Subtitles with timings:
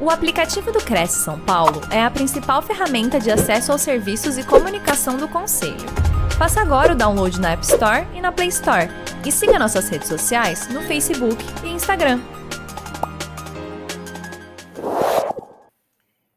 [0.00, 4.46] O aplicativo do Cresce São Paulo é a principal ferramenta de acesso aos serviços e
[4.46, 5.74] comunicação do Conselho.
[6.38, 8.86] Faça agora o download na App Store e na Play Store.
[9.26, 12.20] E siga nossas redes sociais no Facebook e Instagram.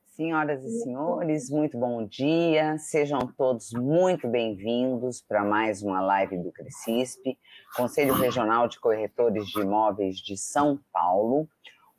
[0.07, 2.79] Senhoras e senhores, muito bom dia.
[2.79, 7.37] Sejam todos muito bem-vindos para mais uma live do Crescisp,
[7.75, 11.47] Conselho Regional de Corretores de Imóveis de São Paulo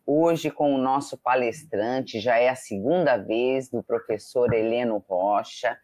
[0.06, 5.76] hoje com o nosso palestrante, já é a segunda vez do professor Heleno Rocha,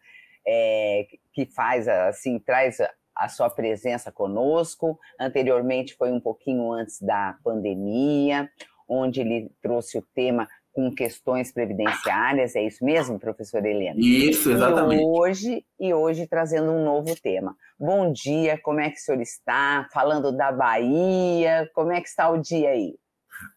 [0.47, 4.99] é, que faz assim, traz a, a sua presença conosco.
[5.19, 8.49] Anteriormente foi um pouquinho antes da pandemia,
[8.87, 13.99] onde ele trouxe o tema com questões previdenciárias, é isso mesmo, professor Helena?
[13.99, 15.01] Isso, exatamente.
[15.01, 17.55] E hoje, e hoje trazendo um novo tema.
[17.77, 19.87] Bom dia, como é que o senhor está?
[19.91, 22.95] Falando da Bahia, como é que está o dia aí?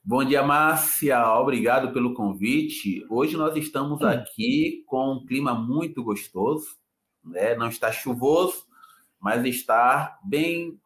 [0.04, 1.24] Bom dia, Márcia.
[1.34, 3.04] Obrigado pelo convite.
[3.10, 6.66] Hoje nós estamos aqui com um clima muito gostoso,
[7.24, 7.54] né?
[7.56, 8.64] Não está chuvoso,
[9.20, 10.78] mas está bem,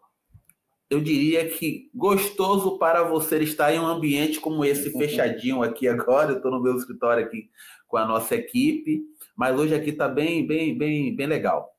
[0.88, 6.32] eu diria que gostoso para você estar em um ambiente como esse fechadinho aqui agora.
[6.32, 7.50] Eu estou no meu escritório aqui
[7.86, 9.02] com a nossa equipe,
[9.34, 11.74] mas hoje aqui está bem, bem, bem, bem legal.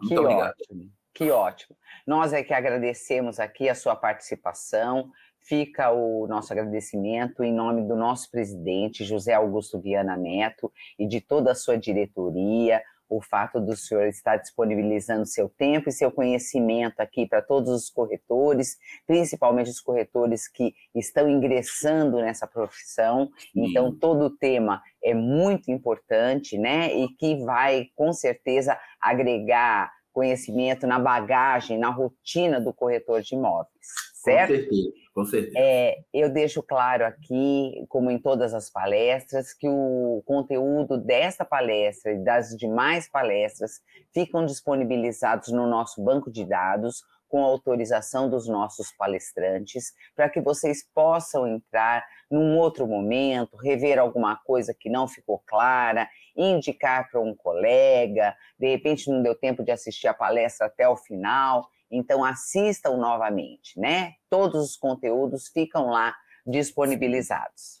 [0.00, 0.54] Muito que obrigado.
[0.58, 0.92] ótimo.
[1.12, 1.76] Que ótimo.
[2.06, 5.10] Nós é que agradecemos aqui a sua participação
[5.42, 11.20] fica o nosso agradecimento em nome do nosso presidente, José Augusto Viana Neto, e de
[11.20, 17.00] toda a sua diretoria, o fato do senhor estar disponibilizando seu tempo e seu conhecimento
[17.00, 23.28] aqui para todos os corretores, principalmente os corretores que estão ingressando nessa profissão.
[23.54, 26.94] Então, todo o tema é muito importante, né?
[26.94, 34.09] E que vai, com certeza, agregar conhecimento na bagagem, na rotina do corretor de imóveis,
[34.22, 34.52] certo?
[34.52, 35.00] Com certeza.
[35.12, 35.58] Com certeza.
[35.58, 42.12] É, eu deixo claro aqui, como em todas as palestras, que o conteúdo desta palestra
[42.12, 43.80] e das demais palestras
[44.14, 50.84] ficam disponibilizados no nosso banco de dados, com autorização dos nossos palestrantes, para que vocês
[50.92, 57.34] possam entrar num outro momento, rever alguma coisa que não ficou clara, indicar para um
[57.34, 62.96] colega, de repente não deu tempo de assistir a palestra até o final então, assistam
[62.96, 64.14] novamente, né?
[64.28, 66.14] Todos os conteúdos ficam lá
[66.46, 67.80] disponibilizados.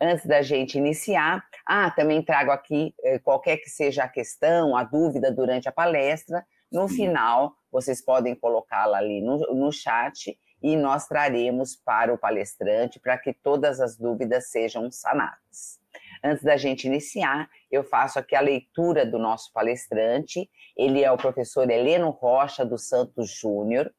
[0.00, 4.84] Antes da gente iniciar, ah, também trago aqui eh, qualquer que seja a questão, a
[4.84, 6.46] dúvida durante a palestra.
[6.70, 12.98] No final, vocês podem colocá-la ali no, no chat e nós traremos para o palestrante
[12.98, 15.78] para que todas as dúvidas sejam sanadas.
[16.22, 20.50] Antes da gente iniciar, eu faço aqui a leitura do nosso palestrante.
[20.76, 23.92] Ele é o professor Heleno Rocha dos Santos Júnior.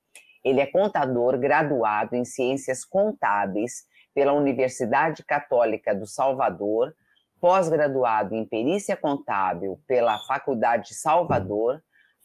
[0.43, 6.93] Ele é contador graduado em Ciências Contábeis pela Universidade Católica do Salvador,
[7.39, 11.81] pós-graduado em Perícia Contábil pela Faculdade de Salvador,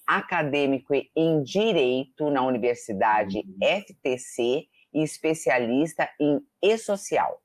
[0.07, 7.41] acadêmico em Direito na Universidade FTC e especialista em E-Social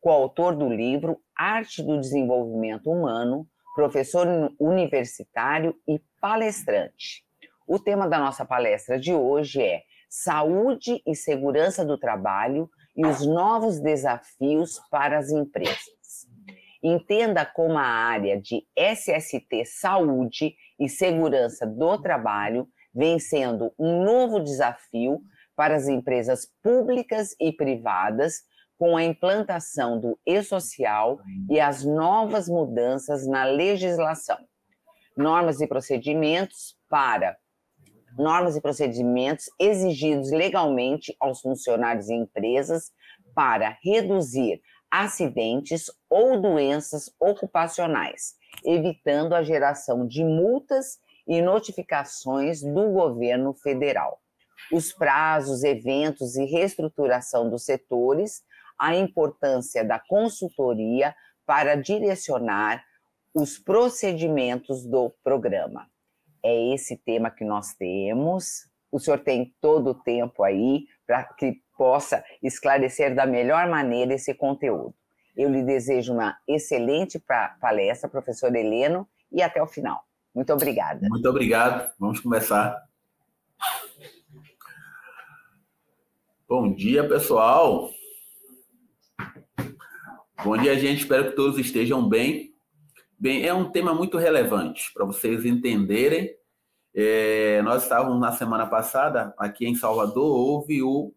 [0.00, 4.26] coautor do livro Arte do Desenvolvimento Humano, professor
[4.58, 7.24] universitário e palestrante.
[7.66, 13.24] O tema da nossa palestra de hoje é Saúde e Segurança do Trabalho e os
[13.24, 16.26] novos desafios para as empresas.
[16.82, 24.40] Entenda como a área de SST Saúde e Segurança do Trabalho vem sendo um novo
[24.40, 25.20] desafio
[25.54, 28.42] para as empresas públicas e privadas
[28.78, 31.20] com a implantação do e-social
[31.50, 34.38] e as novas mudanças na legislação.
[35.14, 37.36] Normas e procedimentos para
[38.16, 42.90] normas e procedimentos exigidos legalmente aos funcionários e empresas
[43.34, 44.60] para reduzir
[44.90, 54.20] acidentes ou doenças ocupacionais, evitando a geração de multas e notificações do governo federal.
[54.72, 58.42] Os prazos, eventos e reestruturação dos setores
[58.80, 62.82] a importância da consultoria para direcionar
[63.34, 65.86] os procedimentos do programa.
[66.42, 68.70] É esse tema que nós temos.
[68.90, 74.32] O senhor tem todo o tempo aí para que possa esclarecer da melhor maneira esse
[74.32, 74.94] conteúdo.
[75.36, 77.22] Eu lhe desejo uma excelente
[77.60, 80.04] palestra, professor Heleno, e até o final.
[80.34, 81.06] Muito obrigada.
[81.08, 81.92] Muito obrigado.
[81.98, 82.76] Vamos começar.
[86.48, 87.90] Bom dia, pessoal.
[90.42, 91.02] Bom dia, gente.
[91.02, 92.54] Espero que todos estejam bem.
[93.18, 96.34] Bem, é um tema muito relevante para vocês entenderem.
[96.94, 101.14] É, nós estávamos na semana passada aqui em Salvador, houve o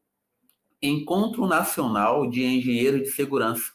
[0.81, 3.71] Encontro Nacional de Engenheiros de Segurança,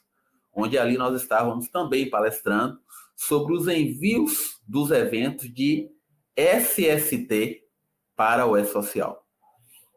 [0.58, 2.80] onde ali nós estávamos também palestrando
[3.14, 5.88] sobre os envios dos eventos de
[6.36, 7.62] SST
[8.16, 9.24] para o E-Social.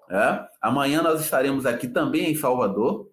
[0.07, 0.47] É?
[0.61, 3.09] Amanhã nós estaremos aqui também em Salvador,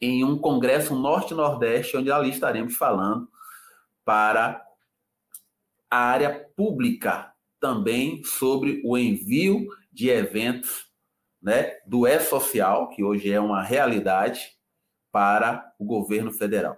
[0.00, 3.28] em um congresso Norte-Nordeste, onde ali estaremos falando
[4.04, 4.60] para
[5.88, 10.86] a área pública também sobre o envio de eventos
[11.40, 14.54] né, do E-Social, que hoje é uma realidade,
[15.14, 16.76] para o governo federal.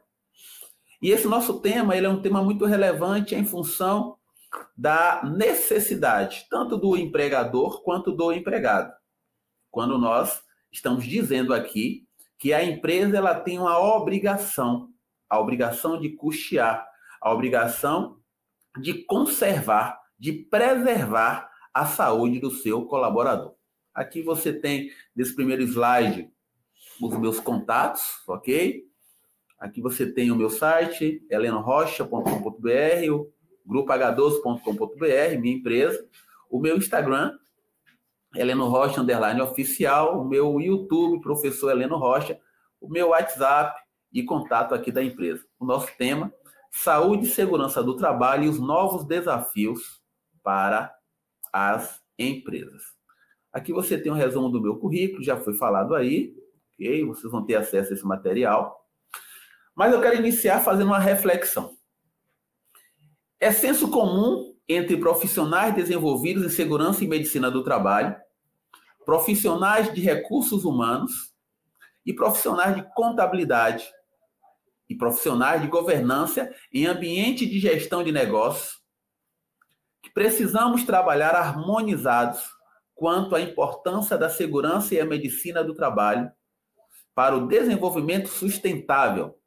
[1.00, 4.18] E esse nosso tema ele é um tema muito relevante em função
[4.76, 8.92] da necessidade, tanto do empregador quanto do empregado.
[9.70, 12.06] Quando nós estamos dizendo aqui
[12.38, 14.90] que a empresa ela tem uma obrigação,
[15.30, 16.86] a obrigação de custear,
[17.22, 18.18] a obrigação
[18.78, 23.54] de conservar, de preservar a saúde do seu colaborador.
[23.94, 26.30] Aqui você tem, nesse primeiro slide,
[27.00, 28.84] os meus contatos, ok?
[29.58, 33.32] Aqui você tem o meu site, helenorocha.com.br, o
[33.66, 36.06] grupoh12.com.br, minha empresa,
[36.50, 37.36] o meu Instagram,
[38.34, 42.38] Heleno Rocha, underline oficial, o meu YouTube, professor Heleno Rocha,
[42.80, 43.80] o meu WhatsApp
[44.12, 45.44] e contato aqui da empresa.
[45.58, 46.32] O nosso tema,
[46.70, 50.02] saúde e segurança do trabalho e os novos desafios
[50.42, 50.94] para
[51.52, 52.82] as empresas.
[53.52, 56.35] Aqui você tem um resumo do meu currículo, já foi falado aí,
[56.78, 58.86] Vocês vão ter acesso a esse material.
[59.74, 61.76] Mas eu quero iniciar fazendo uma reflexão.
[63.38, 68.16] É senso comum entre profissionais desenvolvidos em segurança e medicina do trabalho,
[69.04, 71.34] profissionais de recursos humanos
[72.04, 73.86] e profissionais de contabilidade
[74.88, 78.80] e profissionais de governança em ambiente de gestão de negócios,
[80.02, 82.42] que precisamos trabalhar harmonizados
[82.94, 86.30] quanto à importância da segurança e a medicina do trabalho
[87.16, 89.40] para o desenvolvimento sustentável,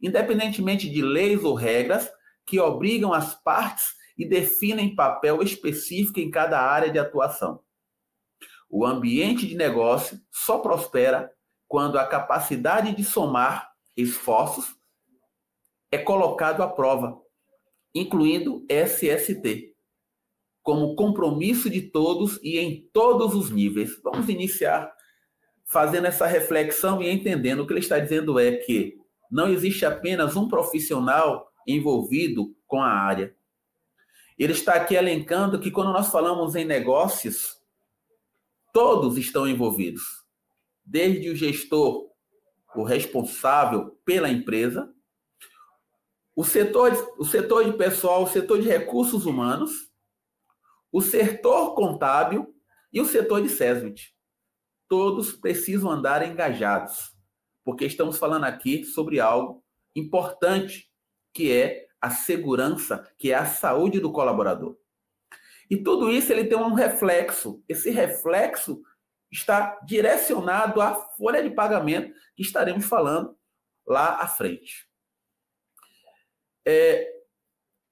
[0.00, 2.08] independentemente de leis ou regras
[2.46, 3.86] que obrigam as partes
[4.16, 7.60] e definem papel específico em cada área de atuação.
[8.70, 11.28] O ambiente de negócio só prospera
[11.66, 14.76] quando a capacidade de somar esforços
[15.90, 17.20] é colocado à prova,
[17.92, 19.74] incluindo SST,
[20.62, 24.00] como compromisso de todos e em todos os níveis.
[24.04, 24.94] Vamos iniciar
[25.68, 28.96] fazendo essa reflexão e entendendo o que ele está dizendo é que
[29.30, 33.36] não existe apenas um profissional envolvido com a área.
[34.38, 37.60] Ele está aqui elencando que quando nós falamos em negócios,
[38.72, 40.24] todos estão envolvidos,
[40.84, 42.08] desde o gestor,
[42.74, 44.90] o responsável pela empresa,
[46.34, 49.90] o setor, o setor de pessoal, o setor de recursos humanos,
[50.90, 52.54] o setor contábil
[52.92, 54.17] e o setor de SESMIT.
[54.88, 57.12] Todos precisam andar engajados,
[57.64, 59.62] porque estamos falando aqui sobre algo
[59.94, 60.90] importante,
[61.32, 64.76] que é a segurança, que é a saúde do colaborador.
[65.70, 67.62] E tudo isso ele tem um reflexo.
[67.68, 68.82] Esse reflexo
[69.30, 73.36] está direcionado à folha de pagamento que estaremos falando
[73.86, 74.88] lá à frente.
[76.66, 77.06] É,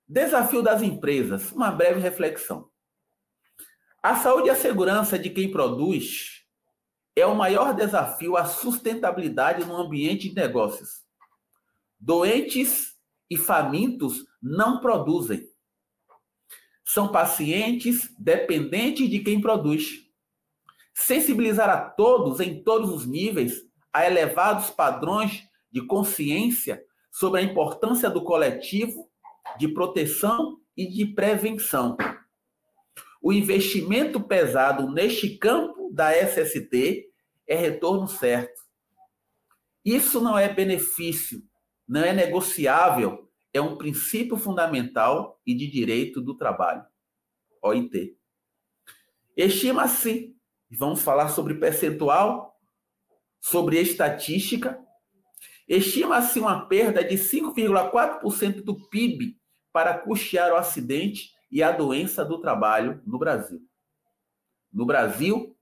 [0.08, 2.70] desafio das empresas, uma breve reflexão.
[4.02, 6.36] A saúde e a segurança de quem produz
[7.17, 11.03] é o maior desafio à sustentabilidade no ambiente de negócios.
[11.99, 12.95] Doentes
[13.31, 15.49] e famintos não produzem.
[16.85, 20.05] São pacientes dependentes de quem produz.
[20.94, 25.43] Sensibilizar a todos, em todos os níveis, a elevados padrões
[25.73, 29.11] de consciência sobre a importância do coletivo,
[29.58, 31.96] de proteção e de prevenção
[33.27, 37.06] o investimento pesado neste campo da SST
[37.46, 38.60] é retorno certo.
[39.84, 41.40] Isso não é benefício,
[41.86, 46.84] não é negociável, é um princípio fundamental e de direito do trabalho.
[47.62, 48.16] OIT.
[49.36, 50.36] Estima-se,
[50.70, 52.58] vamos falar sobre percentual,
[53.40, 54.78] sobre estatística,
[55.69, 59.38] estima-se uma perda de 5,4% do PIB
[59.72, 63.60] para custear o acidente e a doença do trabalho no Brasil.
[64.72, 65.56] No Brasil,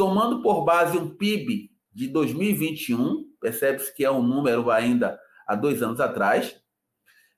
[0.00, 5.82] tomando por base um PIB de 2021, percebe-se que é um número ainda há dois
[5.82, 6.58] anos atrás,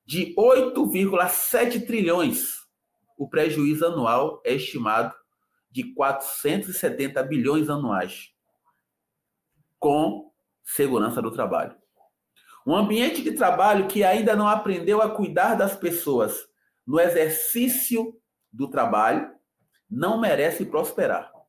[0.07, 2.59] de 8,7 trilhões.
[3.19, 5.13] O prejuízo anual é estimado
[5.73, 8.31] de 470 bilhões anuais,
[9.81, 10.31] com
[10.63, 11.75] segurança do trabalho.
[12.65, 16.47] Um ambiente de trabalho que ainda não aprendeu a cuidar das pessoas
[16.87, 18.17] no exercício
[18.53, 19.29] do trabalho
[19.91, 21.42] não merece prosperar.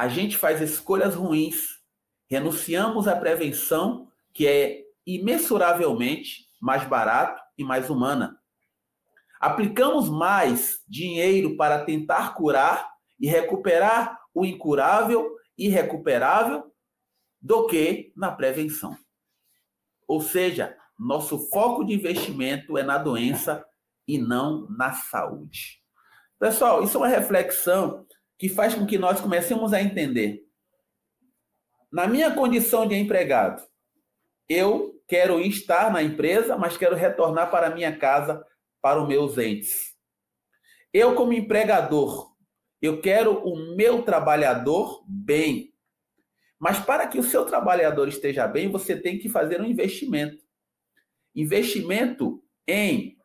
[0.00, 1.78] A gente faz escolhas ruins,
[2.26, 8.40] renunciamos à prevenção, que é imensuravelmente mais barato e mais humana.
[9.38, 12.90] Aplicamos mais dinheiro para tentar curar
[13.20, 16.74] e recuperar o incurável e irrecuperável
[17.38, 18.96] do que na prevenção.
[20.08, 23.62] Ou seja, nosso foco de investimento é na doença
[24.08, 25.78] e não na saúde.
[26.38, 28.06] Pessoal, isso é uma reflexão
[28.40, 30.42] que faz com que nós comecemos a entender.
[31.92, 33.62] Na minha condição de empregado,
[34.48, 38.42] eu quero estar na empresa, mas quero retornar para minha casa,
[38.80, 39.94] para os meus entes.
[40.90, 42.34] Eu, como empregador,
[42.80, 45.74] eu quero o meu trabalhador bem.
[46.58, 50.42] Mas para que o seu trabalhador esteja bem, você tem que fazer um investimento.
[51.34, 53.18] Investimento em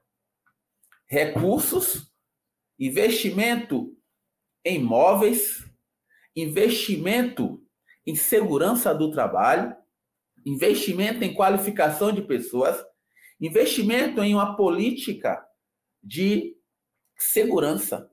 [1.08, 2.14] recursos,
[2.78, 3.95] investimento
[4.66, 5.64] em móveis,
[6.36, 7.64] investimento
[8.06, 9.76] em segurança do trabalho,
[10.46, 12.84] investimento em qualificação de pessoas,
[13.40, 15.46] investimento em uma política
[16.04, 16.58] de
[17.18, 18.10] segurança,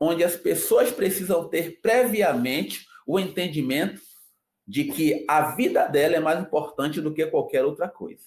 [0.00, 4.00] onde as pessoas precisam ter previamente o entendimento
[4.66, 8.26] de que a vida dela é mais importante do que qualquer outra coisa.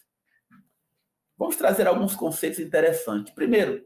[1.38, 3.34] Vamos trazer alguns conceitos interessantes.
[3.34, 3.86] Primeiro,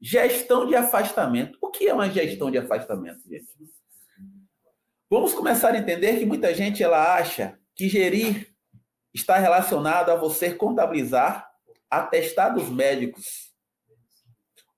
[0.00, 1.58] gestão de afastamento.
[1.60, 3.46] O que é uma gestão de afastamento, gente?
[5.10, 8.54] Vamos começar a entender que muita gente ela acha que gerir
[9.12, 11.50] está relacionado a você contabilizar
[11.90, 13.54] atestados médicos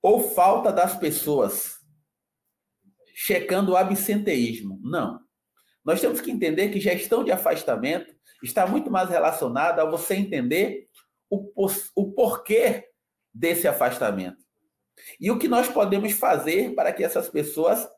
[0.03, 1.79] ou falta das pessoas,
[3.15, 4.81] checando o absenteísmo.
[4.83, 5.21] Não.
[5.85, 10.89] Nós temos que entender que gestão de afastamento está muito mais relacionada a você entender
[11.29, 11.53] o,
[11.95, 12.89] o porquê
[13.35, 14.50] desse afastamento.
[15.21, 17.89] E o que nós podemos fazer para que essas pessoas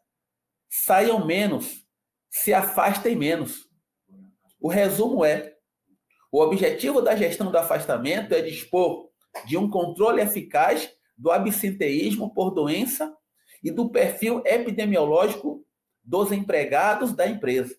[0.68, 1.86] saiam menos,
[2.30, 3.68] se afastem menos.
[4.60, 5.54] O resumo é:
[6.30, 9.10] o objetivo da gestão do afastamento é dispor
[9.46, 13.14] de um controle eficaz do absenteísmo por doença
[13.62, 15.64] e do perfil epidemiológico
[16.02, 17.76] dos empregados da empresa,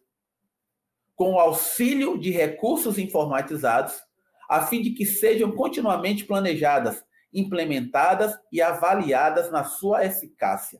[1.15, 3.95] com o auxílio de recursos informatizados,
[4.49, 7.03] a fim de que sejam continuamente planejadas,
[7.33, 10.79] implementadas e avaliadas na sua eficácia.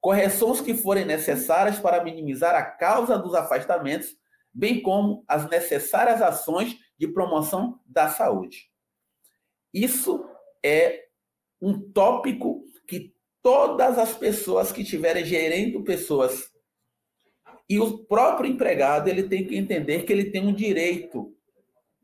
[0.00, 4.16] Correções que forem necessárias para minimizar a causa dos afastamentos
[4.54, 8.70] bem como as necessárias ações de promoção da saúde.
[9.72, 10.24] Isso
[10.64, 11.06] é
[11.60, 16.54] um tópico que todas as pessoas que estiverem gerendo pessoas
[17.68, 21.34] e o próprio empregado ele tem que entender que ele tem um direito,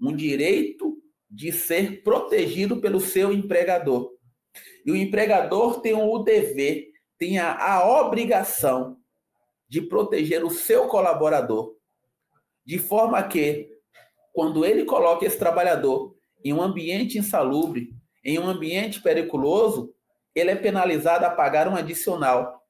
[0.00, 0.89] um direito
[1.40, 4.12] de ser protegido pelo seu empregador.
[4.84, 8.98] E o empregador tem o dever, tem a, a obrigação
[9.66, 11.74] de proteger o seu colaborador
[12.62, 13.70] de forma que,
[14.34, 17.88] quando ele coloca esse trabalhador em um ambiente insalubre,
[18.22, 19.94] em um ambiente periculoso,
[20.34, 22.62] ele é penalizado a pagar um adicional.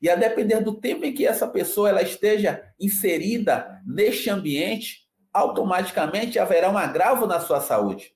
[0.00, 5.01] E a depender do tempo em que essa pessoa ela esteja inserida neste ambiente,
[5.32, 8.14] automaticamente haverá um agravo na sua saúde.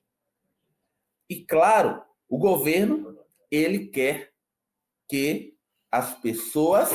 [1.29, 3.17] E claro, o governo
[3.49, 4.33] ele quer
[5.09, 5.55] que
[5.91, 6.91] as pessoas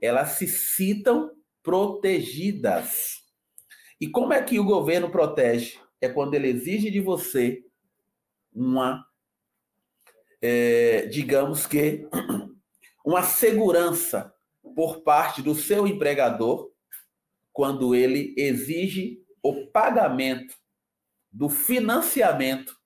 [0.00, 1.30] elas se citam
[1.62, 3.24] protegidas.
[4.00, 5.78] E como é que o governo protege?
[6.00, 7.64] É quando ele exige de você
[8.52, 9.06] uma,
[10.40, 12.08] é, digamos que,
[13.04, 14.32] uma segurança
[14.74, 16.70] por parte do seu empregador,
[17.52, 20.54] quando ele exige o pagamento
[21.30, 22.76] do financiamento,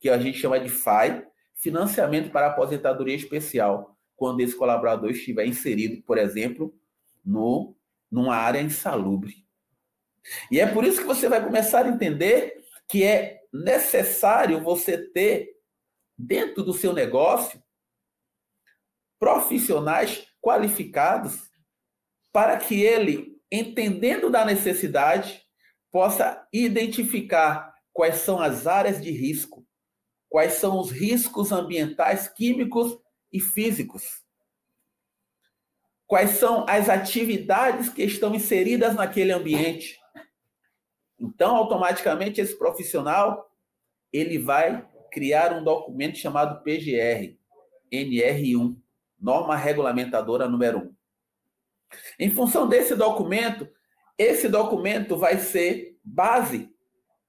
[0.00, 6.02] que a gente chama de FAI, financiamento para aposentadoria especial, quando esse colaborador estiver inserido,
[6.02, 6.74] por exemplo,
[7.24, 7.76] no,
[8.10, 9.44] numa área insalubre.
[10.50, 15.54] E é por isso que você vai começar a entender que é necessário você ter
[16.16, 17.62] dentro do seu negócio
[19.18, 21.50] profissionais qualificados
[22.32, 25.43] para que ele, entendendo da necessidade,
[25.94, 29.64] possa identificar quais são as áreas de risco,
[30.28, 32.98] quais são os riscos ambientais, químicos
[33.32, 34.24] e físicos.
[36.04, 40.00] Quais são as atividades que estão inseridas naquele ambiente?
[41.16, 43.48] Então, automaticamente, esse profissional
[44.12, 47.38] ele vai criar um documento chamado PGR,
[47.92, 48.76] NR1,
[49.16, 50.94] Norma Regulamentadora número 1.
[52.18, 53.68] Em função desse documento,
[54.18, 56.72] esse documento vai ser base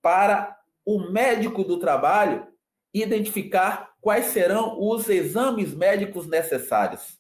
[0.02, 2.48] para o médico do trabalho
[2.94, 7.20] identificar quais serão os exames médicos necessários.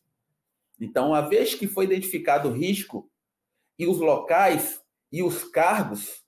[0.80, 3.10] Então, uma vez que foi identificado o risco
[3.78, 4.82] e os locais
[5.12, 6.24] e os cargos,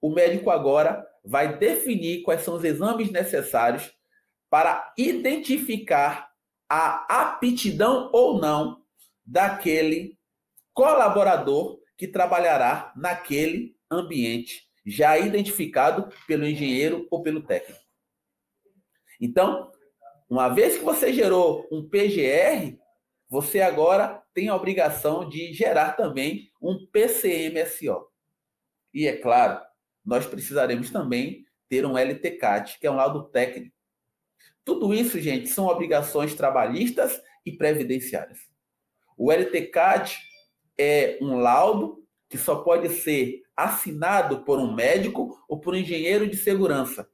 [0.00, 3.92] o médico agora vai definir quais são os exames necessários
[4.48, 6.30] para identificar
[6.68, 8.84] a aptidão ou não
[9.26, 10.16] daquele
[10.72, 17.78] colaborador que trabalhará naquele ambiente já identificado pelo engenheiro ou pelo técnico.
[19.20, 19.70] Então,
[20.26, 22.78] uma vez que você gerou um PGR,
[23.28, 28.08] você agora tem a obrigação de gerar também um PCMSO.
[28.94, 29.60] E é claro,
[30.02, 33.76] nós precisaremos também ter um LTCAT, que é um laudo técnico.
[34.64, 38.38] Tudo isso, gente, são obrigações trabalhistas e previdenciárias.
[39.18, 40.29] O LTCAT
[40.80, 46.26] é um laudo que só pode ser assinado por um médico ou por um engenheiro
[46.26, 47.06] de segurança.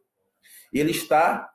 [0.73, 1.50] Ele está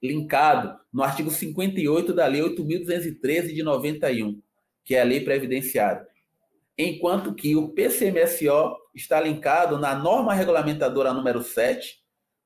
[0.00, 4.40] linkado no artigo 58 da Lei 8.213 de 91,
[4.84, 6.06] que é a Lei Previdenciária.
[6.78, 11.98] Enquanto que o PCMSO está linkado na norma regulamentadora número 7,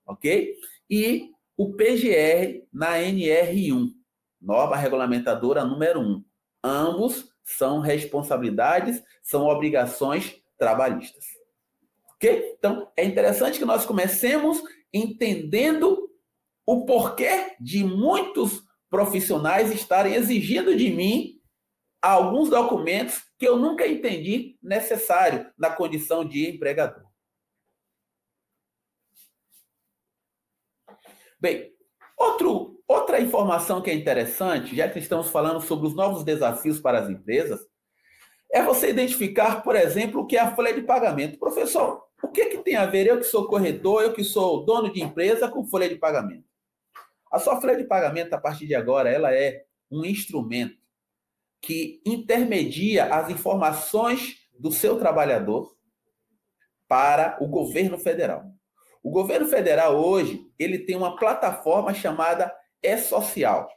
[0.06, 0.54] ok?
[0.88, 3.90] E o PGR na NR1,
[4.40, 6.25] norma regulamentadora número 1.
[6.64, 11.25] Ambos são responsabilidades, são obrigações trabalhistas.
[12.15, 12.55] Ok?
[12.59, 16.11] Então, é interessante que nós comecemos entendendo
[16.67, 21.41] o porquê de muitos profissionais estarem exigindo de mim
[22.01, 27.05] alguns documentos que eu nunca entendi necessário na condição de empregador.
[31.41, 31.75] Bem,
[32.17, 37.00] outro, outra informação que é interessante, já que estamos falando sobre os novos desafios para
[37.00, 37.61] as empresas,
[38.53, 41.38] é você identificar, por exemplo, o que é a folha de pagamento.
[41.38, 44.93] Professor, o que, que tem a ver eu que sou corretor, eu que sou dono
[44.93, 46.45] de empresa com folha de pagamento?
[47.31, 50.79] A sua folha de pagamento, a partir de agora, ela é um instrumento
[51.61, 55.75] que intermedia as informações do seu trabalhador
[56.87, 58.45] para o governo federal.
[59.03, 63.69] O governo federal hoje, ele tem uma plataforma chamada E-Social.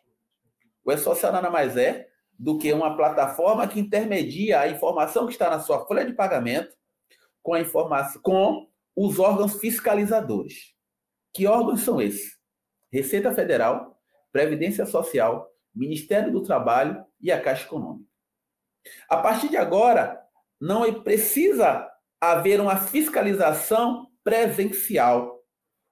[0.83, 5.49] O E-Social nada mais é do que uma plataforma que intermedia a informação que está
[5.49, 6.75] na sua folha de pagamento
[7.41, 10.75] com a informação com os órgãos fiscalizadores.
[11.33, 12.37] Que órgãos são esses?
[12.91, 13.97] Receita Federal,
[14.31, 18.09] Previdência Social, Ministério do Trabalho e a Caixa Econômica.
[19.09, 20.21] A partir de agora,
[20.59, 21.87] não precisa
[22.19, 25.43] haver uma fiscalização presencial.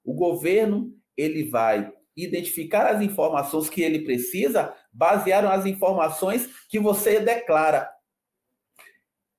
[0.04, 7.20] O governo ele vai identificar as informações que ele precisa, baseado nas informações que você
[7.20, 7.90] declara.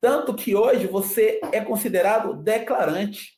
[0.01, 3.37] Tanto que hoje você é considerado declarante.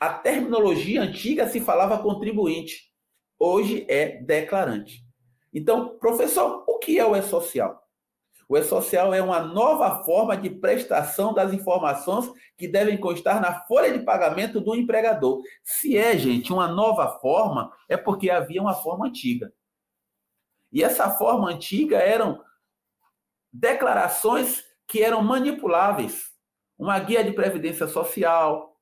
[0.00, 2.92] A terminologia antiga se falava contribuinte,
[3.38, 5.04] hoje é declarante.
[5.52, 7.87] Então, professor, o que é o E-Social?
[8.48, 13.92] O E-Social é uma nova forma de prestação das informações que devem constar na folha
[13.92, 15.42] de pagamento do empregador.
[15.62, 19.52] Se é, gente, uma nova forma, é porque havia uma forma antiga.
[20.72, 22.42] E essa forma antiga eram
[23.52, 26.30] declarações que eram manipuláveis.
[26.78, 28.74] Uma guia de previdência social,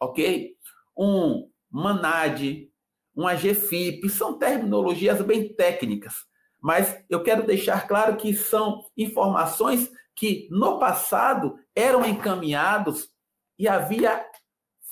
[0.00, 0.54] ok?
[0.96, 2.70] Um MANAD,
[3.12, 6.29] uma GFIP, são terminologias bem técnicas
[6.60, 13.10] mas eu quero deixar claro que são informações que no passado eram encaminhados
[13.58, 14.24] e havia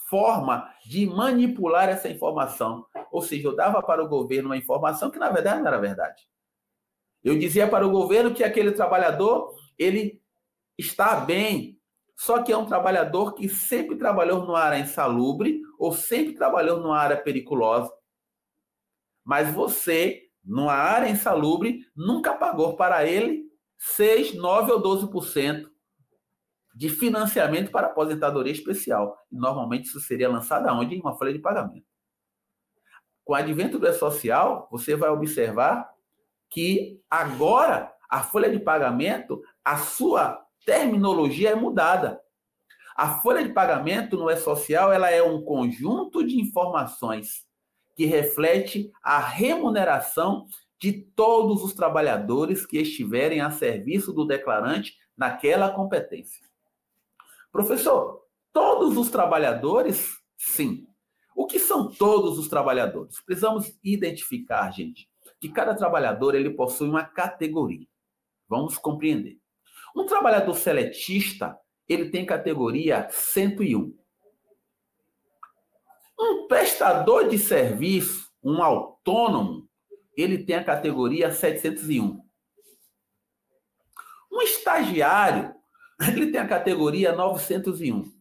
[0.09, 2.87] forma de manipular essa informação.
[3.13, 6.23] Ou seja, eu dava para o governo uma informação que na verdade não era verdade.
[7.23, 10.23] Eu dizia para o governo que aquele trabalhador, ele
[10.79, 11.79] está bem,
[12.17, 16.99] só que é um trabalhador que sempre trabalhou numa área insalubre ou sempre trabalhou numa
[16.99, 17.93] área periculosa.
[19.25, 23.45] Mas você numa área insalubre, nunca pagou para ele
[23.77, 25.69] 6, 9 ou 12%
[26.75, 29.17] de financiamento para aposentadoria especial.
[29.31, 30.95] Normalmente isso seria lançado aonde?
[30.95, 31.87] Em uma folha de pagamento.
[33.25, 35.93] Com o advento do E-Social, você vai observar
[36.49, 42.19] que agora a folha de pagamento, a sua terminologia é mudada.
[42.97, 47.48] A folha de pagamento no E-Social ela é um conjunto de informações
[47.99, 50.47] que reflete a remuneração
[50.79, 56.47] de todos os trabalhadores que estiverem a serviço do declarante naquela competência.
[57.51, 60.17] Professor, todos os trabalhadores?
[60.37, 60.87] Sim.
[61.35, 63.21] O que são todos os trabalhadores?
[63.21, 67.89] Precisamos identificar, gente, que cada trabalhador ele possui uma categoria.
[68.49, 69.39] Vamos compreender.
[69.97, 71.59] Um trabalhador seletista,
[71.89, 73.93] ele tem categoria 101.
[76.19, 79.69] Um prestador de serviço, um autônomo,
[80.17, 82.21] ele tem a categoria 701.
[84.33, 85.55] Um estagiário,
[86.09, 88.13] ele tem a categoria 901.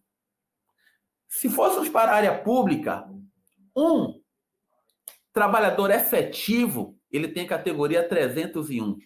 [1.27, 3.07] Se fôssemos para a área pública,
[3.75, 4.21] Um
[5.31, 8.97] trabalhador efetivo, ele tem categoria 301.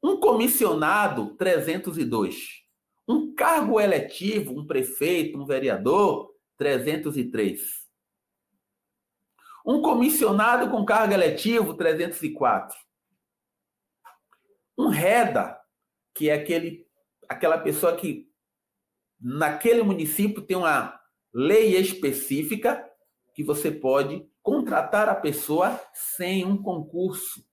[0.00, 2.62] Um comissionado, 302.
[3.08, 6.31] Um cargo eletivo, um prefeito, um vereador,
[6.62, 7.60] 303.
[9.66, 12.76] Um comissionado com cargo eletivo, 304.
[14.78, 15.58] Um REDA,
[16.14, 16.86] que é aquele,
[17.28, 18.30] aquela pessoa que
[19.20, 21.00] naquele município tem uma
[21.34, 22.88] lei específica
[23.34, 27.44] que você pode contratar a pessoa sem um concurso.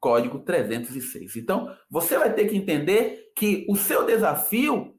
[0.00, 1.36] Código 306.
[1.36, 4.98] Então, você vai ter que entender que o seu desafio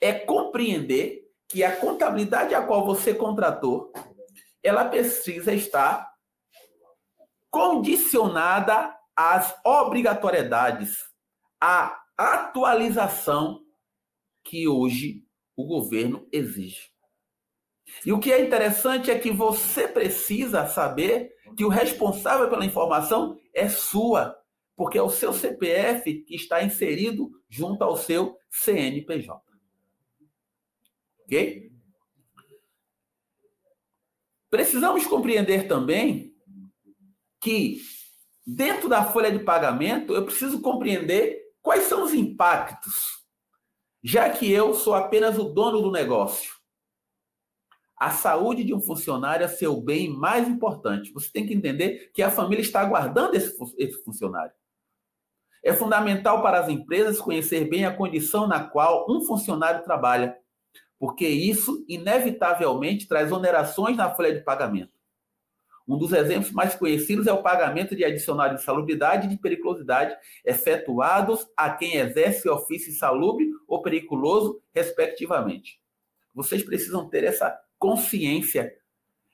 [0.00, 1.17] é compreender
[1.48, 3.92] que a contabilidade a qual você contratou,
[4.62, 6.08] ela precisa estar
[7.50, 10.98] condicionada às obrigatoriedades,
[11.60, 13.60] à atualização
[14.44, 15.24] que hoje
[15.56, 16.90] o governo exige.
[18.04, 23.38] E o que é interessante é que você precisa saber que o responsável pela informação
[23.54, 24.36] é sua,
[24.76, 29.47] porque é o seu CPF que está inserido junto ao seu CNPJ.
[31.28, 31.70] Ok?
[34.48, 36.34] Precisamos compreender também
[37.38, 37.82] que
[38.46, 43.22] dentro da folha de pagamento eu preciso compreender quais são os impactos,
[44.02, 46.56] já que eu sou apenas o dono do negócio.
[47.94, 51.12] A saúde de um funcionário é seu bem mais importante.
[51.12, 54.52] Você tem que entender que a família está aguardando esse, esse funcionário.
[55.62, 60.38] É fundamental para as empresas conhecer bem a condição na qual um funcionário trabalha,
[60.98, 64.98] porque isso, inevitavelmente, traz onerações na folha de pagamento.
[65.86, 70.14] Um dos exemplos mais conhecidos é o pagamento de adicional de salubridade e de periculosidade
[70.44, 75.80] efetuados a quem exerce ofício insalubre ou periculoso, respectivamente.
[76.34, 78.74] Vocês precisam ter essa consciência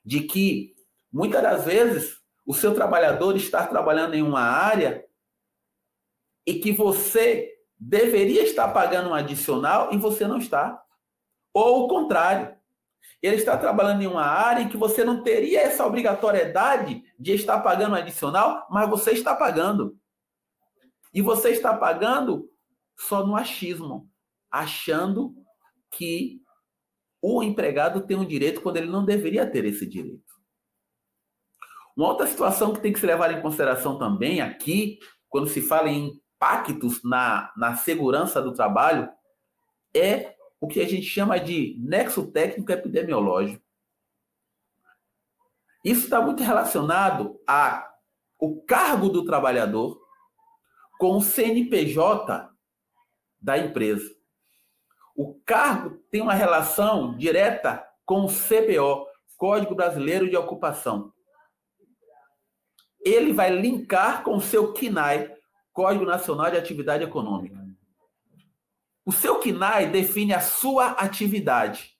[0.04, 0.76] de que,
[1.12, 5.04] muitas das vezes, o seu trabalhador está trabalhando em uma área
[6.46, 10.83] e que você deveria estar pagando um adicional e você não está.
[11.54, 12.54] Ou o contrário.
[13.22, 17.60] Ele está trabalhando em uma área em que você não teria essa obrigatoriedade de estar
[17.60, 19.96] pagando adicional, mas você está pagando.
[21.12, 22.50] E você está pagando
[22.98, 24.10] só no achismo,
[24.50, 25.34] achando
[25.90, 26.42] que
[27.22, 30.34] o empregado tem um direito quando ele não deveria ter esse direito.
[31.96, 34.98] Uma outra situação que tem que ser levada em consideração também aqui,
[35.30, 39.08] quando se fala em impactos na, na segurança do trabalho,
[39.94, 40.33] é
[40.64, 43.62] o que a gente chama de nexo técnico epidemiológico.
[45.84, 47.92] Isso está muito relacionado a
[48.38, 50.00] o cargo do trabalhador
[50.98, 52.50] com o CNPJ
[53.38, 54.10] da empresa.
[55.14, 61.12] O cargo tem uma relação direta com o CBO, Código Brasileiro de Ocupação.
[63.04, 65.30] Ele vai linkar com o seu CNAE,
[65.74, 67.63] Código Nacional de Atividade Econômica.
[69.04, 71.94] O seu CNAE define a sua atividade.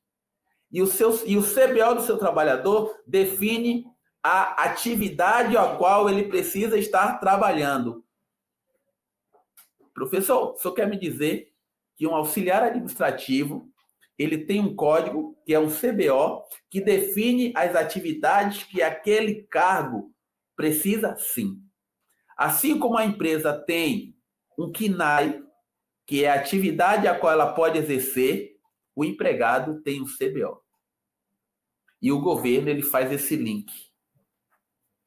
[0.73, 3.87] E o, seu, e o CBO do seu trabalhador define
[4.23, 8.05] a atividade a qual ele precisa estar trabalhando.
[9.93, 11.53] Professor, o senhor quer me dizer
[11.97, 13.71] que um auxiliar administrativo
[14.19, 20.13] ele tem um código, que é um CBO, que define as atividades que aquele cargo
[20.57, 21.61] precisa sim.
[22.37, 24.17] Assim como a empresa tem
[24.59, 25.43] um KINAI,
[26.07, 28.57] que é a atividade a qual ela pode exercer,
[28.95, 30.63] o empregado tem um CBO.
[32.01, 33.73] E o governo ele faz esse link.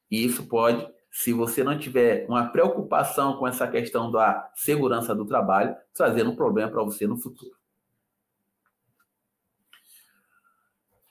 [0.09, 5.25] E isso pode se você não tiver uma preocupação com essa questão da segurança do
[5.25, 7.55] trabalho, trazendo um problema para você no futuro.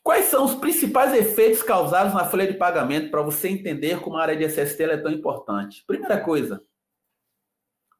[0.02, 4.22] Quais são os principais efeitos causados na folha de pagamento para você entender como a
[4.22, 5.82] área de SST é tão importante?
[5.84, 6.64] Primeira coisa,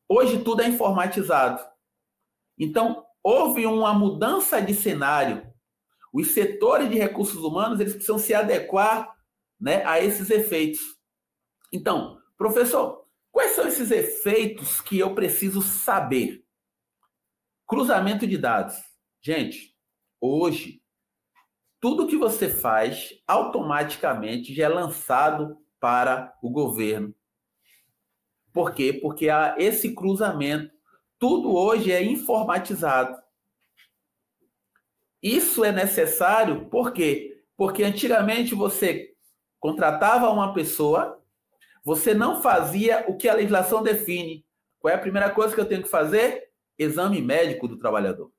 [0.09, 1.61] hoje tudo é informatizado.
[2.59, 5.47] Então, houve uma mudança de cenário.
[6.13, 9.15] Os setores de recursos humanos eles precisam se adequar
[9.61, 10.81] né, a esses efeitos.
[11.73, 16.45] Então, professor, quais são esses efeitos que eu preciso saber?
[17.67, 18.77] Cruzamento de dados.
[19.21, 19.75] Gente,
[20.21, 20.81] hoje,
[21.81, 27.15] tudo que você faz automaticamente já é lançado para o governo.
[28.53, 28.93] Por quê?
[28.93, 30.76] Porque há esse cruzamento.
[31.19, 33.17] Tudo hoje é informatizado.
[35.23, 37.43] Isso é necessário por quê?
[37.57, 39.15] Porque antigamente você
[39.59, 41.17] contratava uma pessoa
[41.87, 44.45] você não fazia o que a legislação define.
[44.81, 46.51] Qual é a primeira coisa que eu tenho que fazer?
[46.77, 48.33] Exame médico do trabalhador.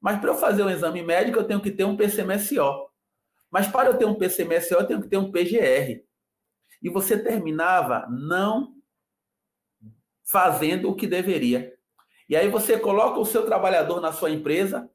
[0.00, 2.88] Mas para eu fazer um exame médico, eu tenho que ter um PCMSO.
[3.50, 6.04] Mas para eu ter um PCMSO, eu tenho que ter um PGR.
[6.80, 8.76] E você terminava não
[10.22, 11.75] fazendo o que deveria.
[12.28, 14.90] E aí você coloca o seu trabalhador na sua empresa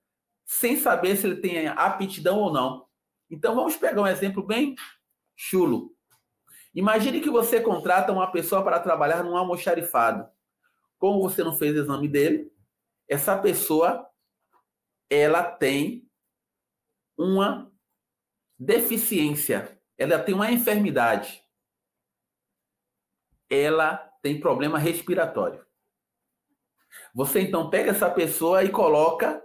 [0.46, 2.86] sem saber se ele tem aptidão ou não.
[3.30, 4.76] Então vamos pegar um exemplo bem
[5.36, 5.96] chulo.
[6.74, 10.30] Imagine que você contrata uma pessoa para trabalhar num almoxarifado.
[10.98, 12.52] Como você não fez o exame dele,
[13.08, 14.08] essa pessoa
[15.10, 16.10] ela tem
[17.18, 17.72] uma
[18.58, 21.44] deficiência, ela tem uma enfermidade.
[23.50, 25.66] Ela tem problema respiratório.
[27.14, 29.42] Você então pega essa pessoa e coloca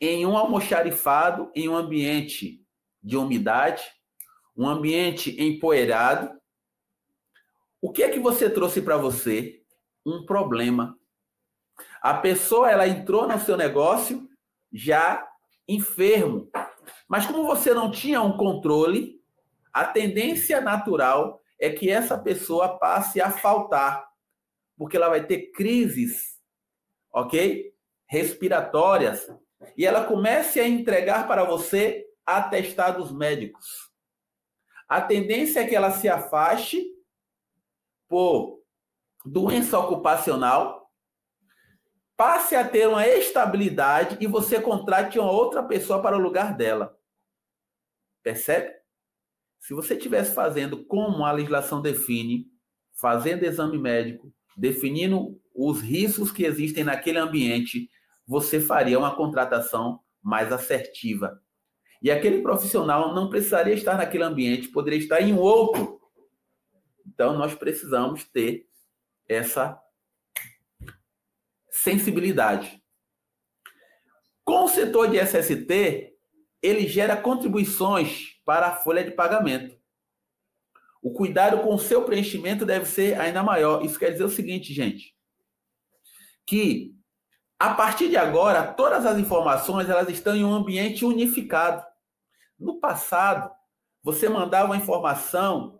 [0.00, 2.62] em um almoxarifado, em um ambiente
[3.02, 3.82] de umidade,
[4.56, 6.30] um ambiente empoeirado.
[7.80, 9.62] O que é que você trouxe para você?
[10.04, 10.98] Um problema.
[12.00, 14.28] A pessoa ela entrou no seu negócio
[14.72, 15.26] já
[15.68, 16.50] enfermo.
[17.08, 19.20] Mas como você não tinha um controle,
[19.72, 24.06] a tendência natural é que essa pessoa passe a faltar,
[24.76, 26.35] porque ela vai ter crises,
[27.16, 27.74] ok?
[28.06, 29.26] Respiratórias,
[29.74, 33.90] e ela comece a entregar para você atestados médicos.
[34.86, 36.86] A tendência é que ela se afaste
[38.06, 38.62] por
[39.24, 40.92] doença ocupacional,
[42.16, 46.98] passe a ter uma estabilidade e você contrate uma outra pessoa para o lugar dela.
[48.22, 48.74] Percebe?
[49.58, 52.46] Se você estivesse fazendo como a legislação define,
[52.92, 57.90] fazendo exame médico, definindo os riscos que existem naquele ambiente,
[58.26, 61.40] você faria uma contratação mais assertiva.
[62.02, 66.00] E aquele profissional não precisaria estar naquele ambiente, poderia estar em outro.
[67.06, 68.66] Então, nós precisamos ter
[69.28, 69.80] essa
[71.70, 72.82] sensibilidade.
[74.44, 76.14] Com o setor de SST,
[76.62, 79.75] ele gera contribuições para a folha de pagamento.
[81.06, 83.84] O cuidado com o seu preenchimento deve ser ainda maior.
[83.84, 85.14] Isso quer dizer o seguinte, gente,
[86.44, 86.96] que
[87.60, 91.86] a partir de agora, todas as informações elas estão em um ambiente unificado.
[92.58, 93.48] No passado,
[94.02, 95.78] você mandava uma informação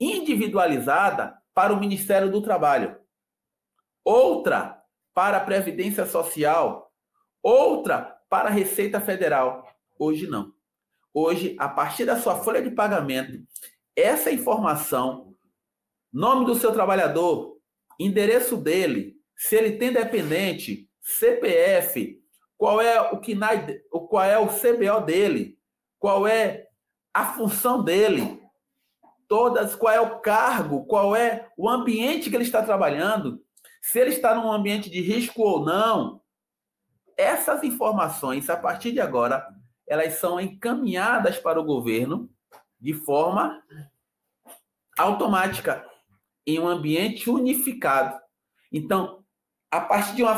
[0.00, 2.98] individualizada para o Ministério do Trabalho,
[4.02, 6.90] outra para a Previdência Social,
[7.42, 9.68] outra para a Receita Federal.
[9.98, 10.54] Hoje não.
[11.12, 13.46] Hoje, a partir da sua folha de pagamento,
[13.96, 15.34] essa informação,
[16.12, 17.58] nome do seu trabalhador,
[17.98, 22.18] endereço dele, se ele tem dependente, CPF,
[22.56, 25.58] qual é o KNAI, qual é o CBO dele,
[25.98, 26.68] qual é
[27.12, 28.40] a função dele,
[29.28, 33.42] todas, qual é o cargo, qual é o ambiente que ele está trabalhando,
[33.82, 36.22] se ele está num ambiente de risco ou não.
[37.16, 39.46] Essas informações, a partir de agora,
[39.86, 42.30] elas são encaminhadas para o governo
[42.82, 43.62] de forma
[44.98, 45.86] automática,
[46.44, 48.20] em um ambiente unificado.
[48.72, 49.24] Então,
[49.70, 50.34] a partir de uma,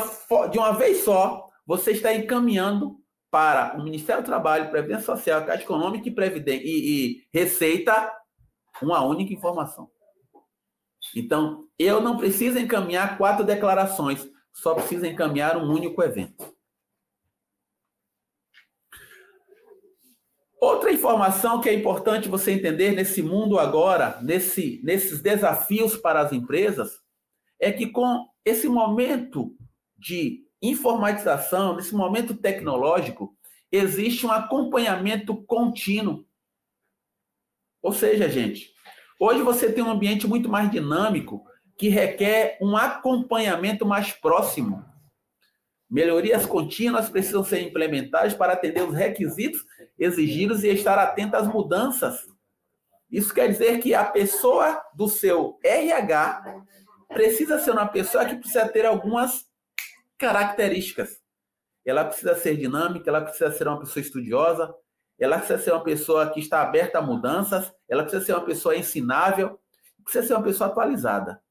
[0.51, 2.97] de uma vez só, você está encaminhando
[3.31, 8.13] para o Ministério do Trabalho, Previdência Social, Caixa Econômica e, Previdência, e, e Receita
[8.81, 9.89] uma única informação.
[11.15, 16.54] Então, eu não preciso encaminhar quatro declarações, só preciso encaminhar um único evento.
[20.59, 26.31] Outra informação que é importante você entender nesse mundo agora, nesse, nesses desafios para as
[26.31, 26.99] empresas,
[27.59, 29.55] é que com esse momento
[29.97, 33.35] de informatização, nesse momento tecnológico,
[33.71, 36.25] existe um acompanhamento contínuo.
[37.81, 38.71] Ou seja, gente,
[39.19, 41.43] hoje você tem um ambiente muito mais dinâmico
[41.77, 44.83] que requer um acompanhamento mais próximo.
[45.95, 49.63] Melhorias contínuas precisam ser implementadas para atender os requisitos
[49.97, 52.27] exigidos e estar atento às mudanças.
[53.09, 56.65] Isso quer dizer que a pessoa do seu RH
[57.07, 59.45] precisa ser uma pessoa que precisa ter algumas
[60.17, 61.21] características.
[61.85, 64.75] Ela precisa ser dinâmica, ela precisa ser uma pessoa estudiosa,
[65.17, 68.75] ela precisa ser uma pessoa que está aberta a mudanças, ela precisa ser uma pessoa
[68.75, 69.57] ensinável,
[70.03, 71.41] precisa ser uma pessoa atualizada.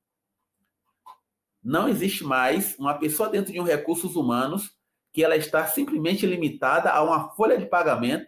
[1.65, 4.71] Não existe mais uma pessoa dentro de um recursos humanos
[5.13, 8.27] que ela está simplesmente limitada a uma folha de pagamento,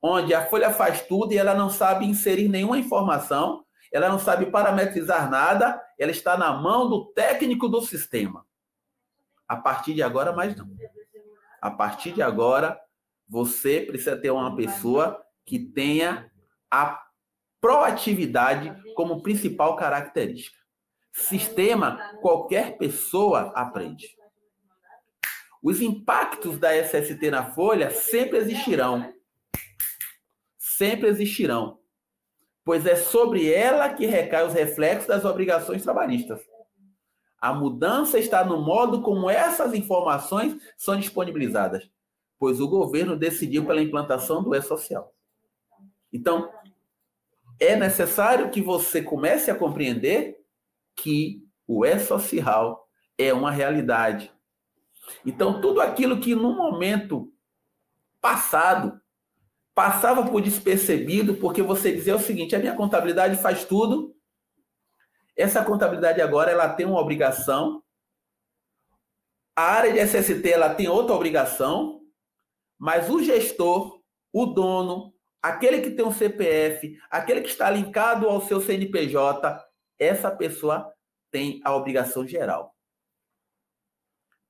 [0.00, 4.46] onde a folha faz tudo e ela não sabe inserir nenhuma informação ela não sabe
[4.46, 8.46] parametrizar nada, ela está na mão do técnico do sistema.
[9.48, 10.68] A partir de agora, mais não.
[11.60, 12.78] A partir de agora,
[13.28, 16.30] você precisa ter uma pessoa que tenha
[16.70, 17.02] a
[17.60, 20.55] proatividade como principal característica.
[21.16, 24.06] Sistema, qualquer pessoa aprende.
[25.62, 29.12] Os impactos da SST na folha sempre existirão.
[30.58, 31.80] sempre existirão,
[32.62, 36.38] pois é sobre ela que recai os reflexos das obrigações trabalhistas.
[37.40, 41.90] A mudança está no modo como essas informações são disponibilizadas,
[42.38, 45.14] pois o governo decidiu pela implantação do E-Social.
[46.12, 46.52] Então,
[47.58, 50.35] é necessário que você comece a compreender
[50.96, 54.32] que o E-Social é uma realidade.
[55.24, 57.32] Então, tudo aquilo que no momento
[58.20, 59.00] passado
[59.74, 64.16] passava por despercebido, porque você dizia o seguinte: a minha contabilidade faz tudo.
[65.36, 67.82] Essa contabilidade agora ela tem uma obrigação.
[69.54, 72.00] A área de SST ela tem outra obrigação,
[72.78, 74.00] mas o gestor,
[74.32, 79.65] o dono, aquele que tem um CPF, aquele que está linkado ao seu CNPJ,
[79.98, 80.92] essa pessoa
[81.30, 82.74] tem a obrigação geral.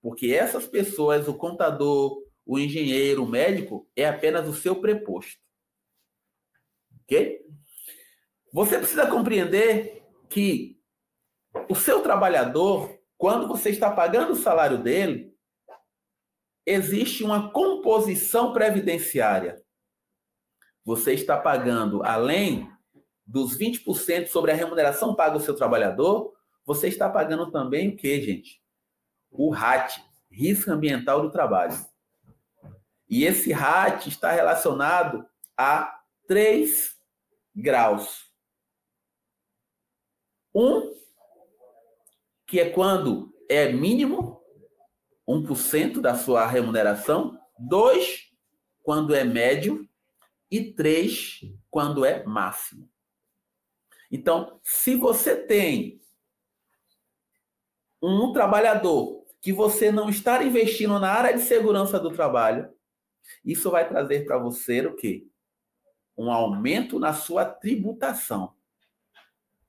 [0.02, 5.40] Porque essas pessoas, o contador, o engenheiro, o médico, é apenas o seu preposto.
[7.02, 7.44] Ok?
[8.52, 10.80] Você precisa compreender que
[11.68, 15.36] o seu trabalhador, quando você está pagando o salário dele,
[16.64, 19.62] existe uma composição previdenciária.
[20.84, 22.70] Você está pagando, além
[23.26, 26.34] dos 20% sobre a remuneração paga ao seu trabalhador,
[26.64, 28.62] você está pagando também o que, gente?
[29.30, 29.98] O RAT,
[30.30, 31.76] Risco Ambiental do Trabalho.
[33.08, 36.96] E esse RAT está relacionado a três
[37.54, 38.26] graus.
[40.54, 40.94] Um,
[42.46, 44.40] que é quando é mínimo,
[45.28, 47.38] 1% da sua remuneração.
[47.58, 48.30] Dois,
[48.82, 49.88] quando é médio.
[50.48, 52.88] E três, quando é máximo.
[54.10, 56.00] Então, se você tem
[58.02, 62.72] um trabalhador que você não está investindo na área de segurança do trabalho,
[63.44, 65.26] isso vai trazer para você o quê?
[66.16, 68.54] Um aumento na sua tributação.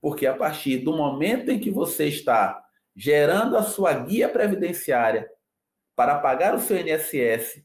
[0.00, 5.28] Porque a partir do momento em que você está gerando a sua guia previdenciária
[5.94, 7.64] para pagar o seu INSS,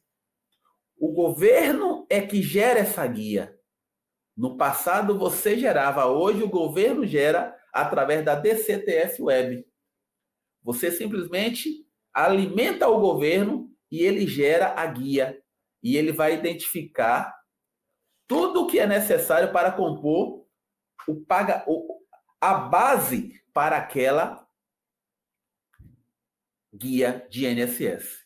[0.98, 3.53] o governo é que gera essa guia.
[4.36, 9.66] No passado você gerava, hoje o governo gera através da DCTF Web.
[10.64, 15.42] Você simplesmente alimenta o governo e ele gera a guia
[15.82, 17.36] e ele vai identificar
[18.28, 20.44] tudo o que é necessário para compor
[21.08, 21.66] o paga
[22.40, 24.48] a base para aquela
[26.74, 28.26] guia de INSS.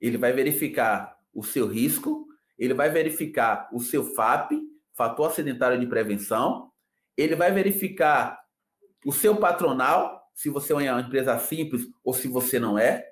[0.00, 2.26] Ele vai verificar o seu risco,
[2.58, 4.52] ele vai verificar o seu FAP,
[5.00, 6.70] fator acidentário de prevenção,
[7.16, 8.38] ele vai verificar
[9.06, 13.08] o seu patronal, se você é uma empresa simples ou se você não é,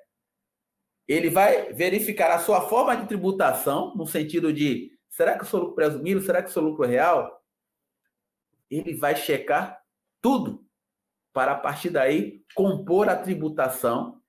[1.07, 5.61] ele vai verificar a sua forma de tributação, no sentido de será que eu sou
[5.61, 7.43] lucro presumido, será que eu sou lucro real?
[8.69, 9.81] Ele vai checar
[10.21, 10.63] tudo
[11.33, 14.21] para a partir daí compor a tributação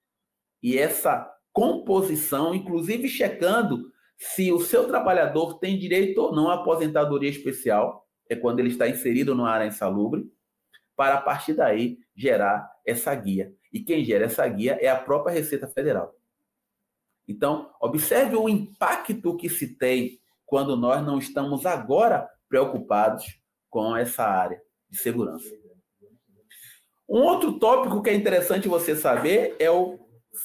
[0.62, 7.30] e essa composição, inclusive checando se o seu trabalhador tem direito ou não à aposentadoria
[7.30, 10.30] especial, é quando ele está inserido numa área insalubre,
[10.94, 13.50] para a partir daí gerar essa guia.
[13.72, 16.14] E quem gera essa guia é a própria Receita Federal.
[17.26, 23.24] Então, observe o impacto que se tem quando nós não estamos agora preocupados
[23.70, 25.48] com essa área de segurança.
[27.08, 29.98] Um outro tópico que é interessante você saber é o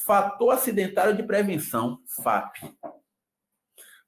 [0.06, 2.56] fator acidentário de prevenção, FAP.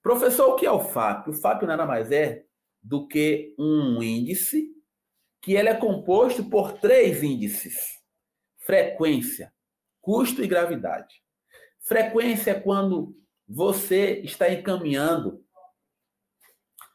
[0.09, 1.29] Professor, o que é o FAP?
[1.29, 2.47] O FAP nada mais é
[2.83, 4.75] do que um índice
[5.43, 8.01] que ele é composto por três índices:
[8.65, 9.53] frequência,
[10.01, 11.23] custo e gravidade.
[11.81, 13.15] Frequência é quando
[13.47, 15.45] você está encaminhando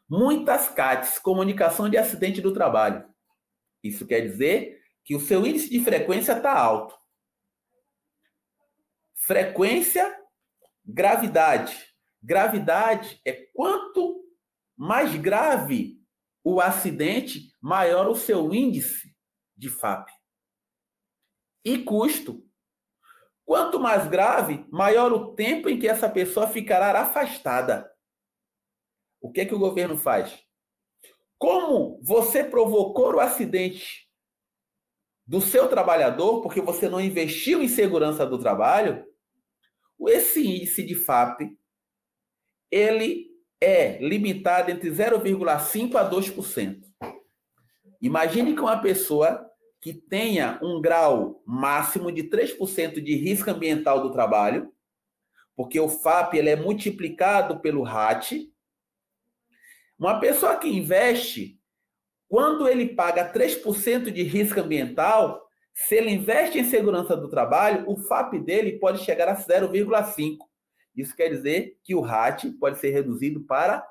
[0.10, 3.08] muitas CATs, comunicação de acidente do trabalho.
[3.84, 6.98] Isso quer dizer que o seu índice de frequência está alto.
[9.14, 10.20] Frequência,
[10.84, 11.93] gravidade.
[12.24, 14.24] Gravidade é quanto
[14.78, 16.02] mais grave
[16.42, 19.14] o acidente, maior o seu índice
[19.58, 20.10] de FAP.
[21.66, 22.42] E custo.
[23.46, 27.92] Quanto mais grave, maior o tempo em que essa pessoa ficará afastada.
[29.20, 30.42] O que é que o governo faz?
[31.38, 34.10] Como você provocou o acidente
[35.28, 39.06] do seu trabalhador, porque você não investiu em segurança do trabalho,
[40.08, 41.42] esse índice de FAP,
[42.74, 43.28] ele
[43.62, 46.82] é limitado entre 0,5% a 2%.
[48.02, 49.48] Imagine que uma pessoa
[49.80, 54.74] que tenha um grau máximo de 3% de risco ambiental do trabalho,
[55.56, 58.32] porque o FAP ele é multiplicado pelo RAT.
[60.00, 61.60] Uma pessoa que investe,
[62.28, 67.96] quando ele paga 3% de risco ambiental, se ele investe em segurança do trabalho, o
[67.96, 70.38] FAP dele pode chegar a 0,5.
[70.96, 73.88] Isso quer dizer que o RAT pode ser reduzido para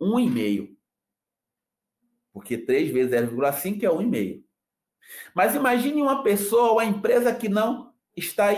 [0.00, 0.76] 1,5.
[2.32, 4.44] Porque 3 vezes 0,5 é 1,5.
[5.34, 8.50] Mas imagine uma pessoa, uma empresa que não está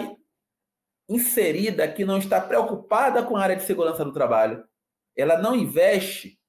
[1.08, 4.64] inserida, que não está preocupada com a área de segurança do trabalho.
[5.16, 6.40] Ela não investe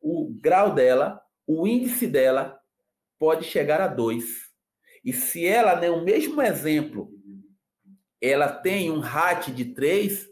[0.00, 2.58] o grau dela, o índice dela
[3.18, 4.24] pode chegar a 2.
[5.04, 7.10] E se ela, né, o mesmo exemplo,
[8.20, 10.28] ela tem um RAT de 3,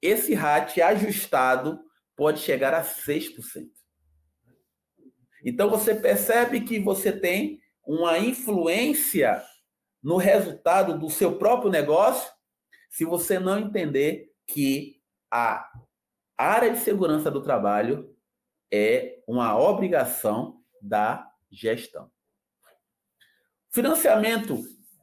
[0.00, 1.80] esse RAT ajustado
[2.14, 3.70] pode chegar a 6%.
[5.44, 9.42] Então você percebe que você tem uma influência
[10.02, 12.32] no resultado do seu próprio negócio
[12.90, 15.72] se você não entender que a
[16.36, 18.14] área de segurança do trabalho
[18.70, 22.10] é uma obrigação da gestão.
[23.70, 24.62] Financiamento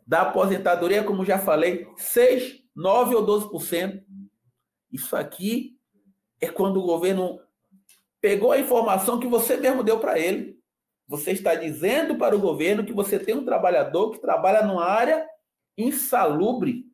[0.09, 4.03] da aposentadoria, como já falei, 6, 9 ou 12%.
[4.91, 5.77] Isso aqui
[6.41, 7.39] é quando o governo
[8.19, 10.59] pegou a informação que você mesmo deu para ele.
[11.07, 15.29] Você está dizendo para o governo que você tem um trabalhador que trabalha numa área
[15.77, 16.85] insalubre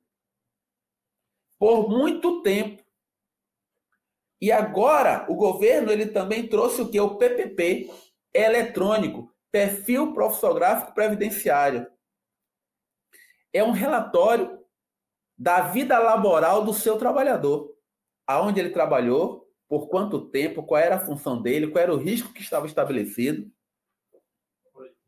[1.58, 2.84] por muito tempo.
[4.42, 7.90] E agora o governo ele também trouxe o que o PPP
[8.34, 11.95] eletrônico, perfil profissionográfico previdenciário.
[13.56, 14.60] É um relatório
[15.38, 17.74] da vida laboral do seu trabalhador,
[18.28, 22.34] aonde ele trabalhou, por quanto tempo, qual era a função dele, qual era o risco
[22.34, 23.50] que estava estabelecido.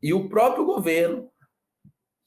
[0.02, 1.30] E o próprio governo,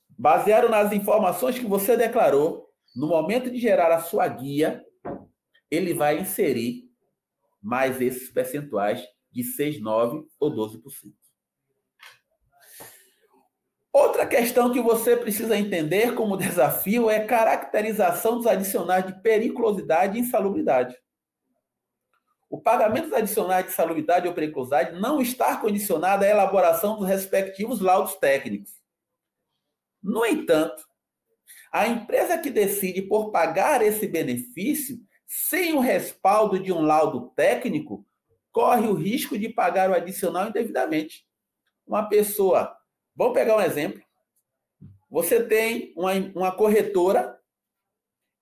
[0.09, 4.85] baseado nas informações que você declarou, no momento de gerar a sua guia,
[5.71, 6.87] ele vai inserir
[7.59, 11.20] mais esses percentuais de 6, 9 ou 12%.
[13.93, 20.21] Outra questão que você precisa entender como desafio é caracterização dos adicionais de periculosidade e
[20.21, 20.95] insalubridade.
[22.49, 27.81] O pagamento dos adicionais de salubridade ou periculosidade não está condicionado à elaboração dos respectivos
[27.81, 28.71] laudos técnicos.
[30.01, 30.83] No entanto,
[31.71, 38.05] a empresa que decide por pagar esse benefício sem o respaldo de um laudo técnico
[38.51, 41.25] corre o risco de pagar o adicional indevidamente.
[41.87, 42.75] Uma pessoa
[43.15, 44.01] Vamos pegar um exemplo.
[45.09, 47.39] Você tem uma, uma corretora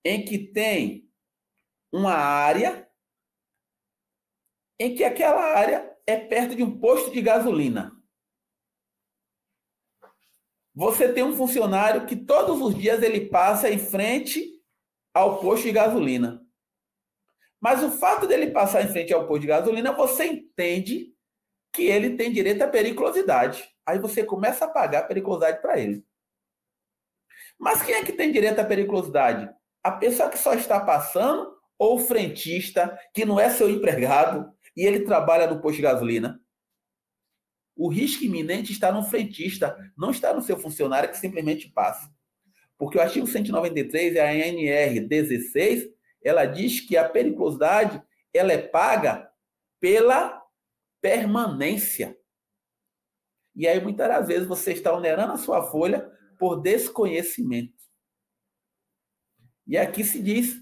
[0.04, 1.10] em que tem
[1.92, 2.88] uma área
[4.78, 7.92] em que aquela área é perto de um posto de gasolina.
[10.74, 14.58] Você tem um funcionário que todos os dias ele passa em frente
[15.12, 16.40] ao posto de gasolina.
[17.60, 21.14] Mas o fato dele passar em frente ao posto de gasolina, você entende
[21.72, 23.68] que ele tem direito à periculosidade.
[23.90, 26.04] Aí você começa a pagar periculosidade para ele.
[27.58, 29.50] Mas quem é que tem direito à periculosidade?
[29.82, 34.86] A pessoa que só está passando ou o frentista, que não é seu empregado e
[34.86, 36.40] ele trabalha no posto de gasolina?
[37.76, 42.08] O risco iminente está no frentista, não está no seu funcionário que simplesmente passa.
[42.78, 45.88] Porque o artigo 193 e a ANR 16,
[46.22, 48.00] ela diz que a periculosidade
[48.32, 49.28] ela é paga
[49.80, 50.40] pela
[51.00, 52.19] permanência.
[53.60, 57.74] E aí, muitas das vezes, você está onerando a sua folha por desconhecimento.
[59.66, 60.56] E aqui se diz: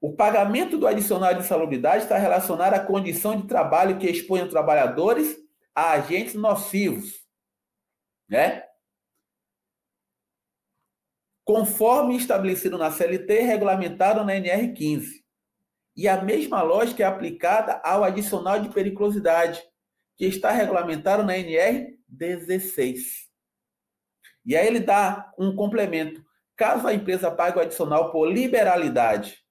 [0.00, 4.50] o pagamento do adicional de insalubridade está relacionado à condição de trabalho que expõe os
[4.50, 5.36] trabalhadores
[5.72, 7.24] a agentes nocivos.
[8.28, 8.64] Né?
[11.44, 15.06] Conforme estabelecido na CLT regulamentado na NR15.
[15.96, 19.62] E a mesma lógica é aplicada ao adicional de periculosidade,
[20.16, 23.28] que está regulamentado na NR 16.
[24.44, 26.24] E aí ele dá um complemento.
[26.56, 29.42] Caso a empresa pague o adicional por liberalidade,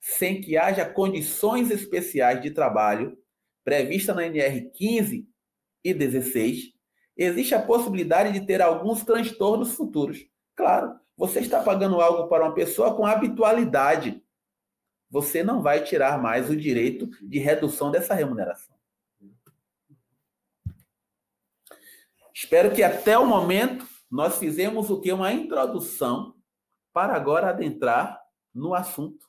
[0.00, 3.18] sem que haja condições especiais de trabalho
[3.64, 5.26] prevista na NR 15
[5.82, 6.72] e 16,
[7.16, 10.26] existe a possibilidade de ter alguns transtornos futuros.
[10.54, 14.22] Claro, você está pagando algo para uma pessoa com habitualidade.
[15.10, 18.73] Você não vai tirar mais o direito de redução dessa remuneração.
[22.34, 25.12] Espero que até o momento nós fizemos o que?
[25.12, 26.34] Uma introdução
[26.92, 28.20] para agora adentrar
[28.52, 29.26] no assunto.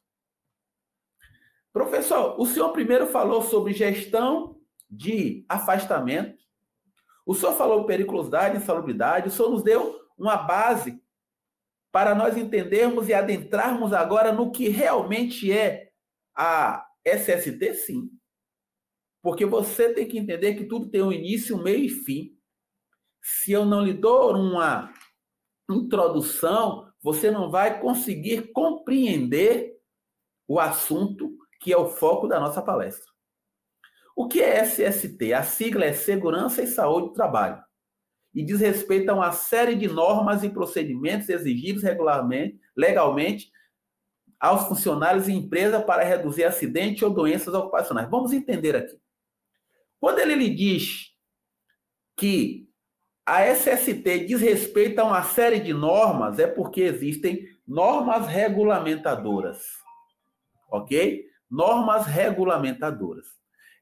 [1.71, 6.43] Professor, o senhor primeiro falou sobre gestão de afastamento.
[7.25, 9.27] O senhor falou periculosidade, insalubridade.
[9.27, 11.01] O senhor nos deu uma base
[11.91, 15.91] para nós entendermos e adentrarmos agora no que realmente é
[16.35, 18.09] a SST, sim.
[19.21, 22.35] Porque você tem que entender que tudo tem um início, um meio e fim.
[23.27, 24.93] Se eu não lhe dou uma
[25.67, 29.79] introdução, você não vai conseguir compreender
[30.47, 33.11] o assunto que é o foco da nossa palestra.
[34.15, 35.33] O que é SST?
[35.33, 37.63] A sigla é Segurança e Saúde do Trabalho
[38.31, 43.51] e diz respeito a uma série de normas e procedimentos exigidos regularmente, legalmente
[44.39, 48.07] aos funcionários e empresa para reduzir acidentes ou doenças ocupacionais.
[48.07, 49.01] Vamos entender aqui.
[49.99, 51.11] Quando ele lhe diz
[52.15, 52.64] que
[53.25, 59.65] a SST diz respeito a uma série de normas, é porque existem normas regulamentadoras.
[60.69, 61.25] Ok?
[61.49, 63.25] Normas regulamentadoras.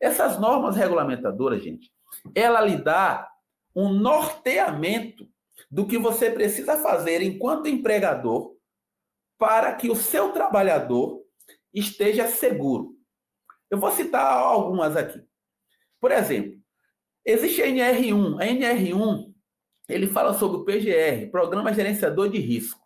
[0.01, 1.91] Essas normas regulamentadoras, gente,
[2.33, 3.29] ela lhe dá
[3.75, 5.27] um norteamento
[5.69, 8.55] do que você precisa fazer enquanto empregador
[9.37, 11.21] para que o seu trabalhador
[11.73, 12.95] esteja seguro.
[13.69, 15.21] Eu vou citar algumas aqui.
[15.99, 16.53] Por exemplo,
[17.25, 18.41] existe a NR1.
[18.41, 19.32] A NR1,
[19.87, 22.81] ele fala sobre o PGR, Programa Gerenciador de Risco.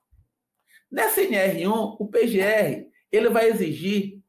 [0.92, 4.22] Nessa NR1, o PGR, ele vai exigir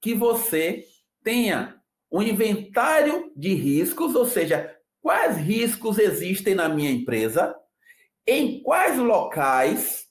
[0.00, 0.84] que você
[1.22, 7.54] tenha um inventário de riscos, ou seja, quais riscos existem na minha empresa,
[8.26, 10.06] em quais locais,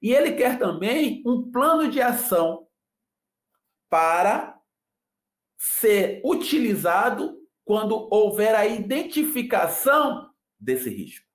[0.00, 2.66] e ele quer também um plano de ação
[3.88, 4.58] para
[5.58, 10.31] ser utilizado quando houver a identificação
[10.62, 11.26] desse risco.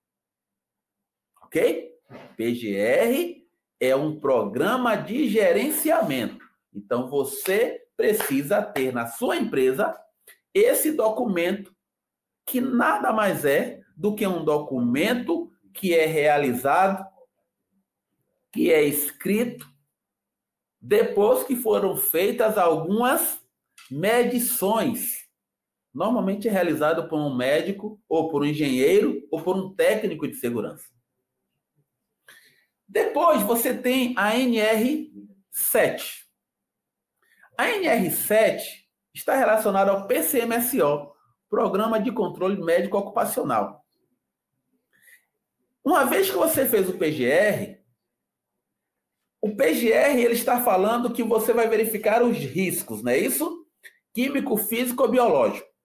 [1.44, 1.92] Ok?
[2.36, 3.46] PGR
[3.80, 6.46] é um programa de gerenciamento.
[6.74, 9.98] Então você precisa ter na sua empresa
[10.54, 11.76] esse documento
[12.46, 17.06] que nada mais é do que um documento que é realizado,
[18.52, 19.68] que é escrito,
[20.80, 23.40] depois que foram feitas algumas
[23.92, 25.27] medições.
[25.98, 30.36] Normalmente é realizado por um médico, ou por um engenheiro, ou por um técnico de
[30.36, 30.86] segurança.
[32.88, 36.28] Depois você tem a NR7.
[37.58, 38.62] A NR7
[39.12, 41.12] está relacionada ao PCMSO,
[41.50, 43.84] Programa de Controle Médico Ocupacional.
[45.84, 47.82] Uma vez que você fez o PGR,
[49.42, 53.66] o PGR ele está falando que você vai verificar os riscos, não é isso?
[54.14, 55.76] Químico, físico ou biológico.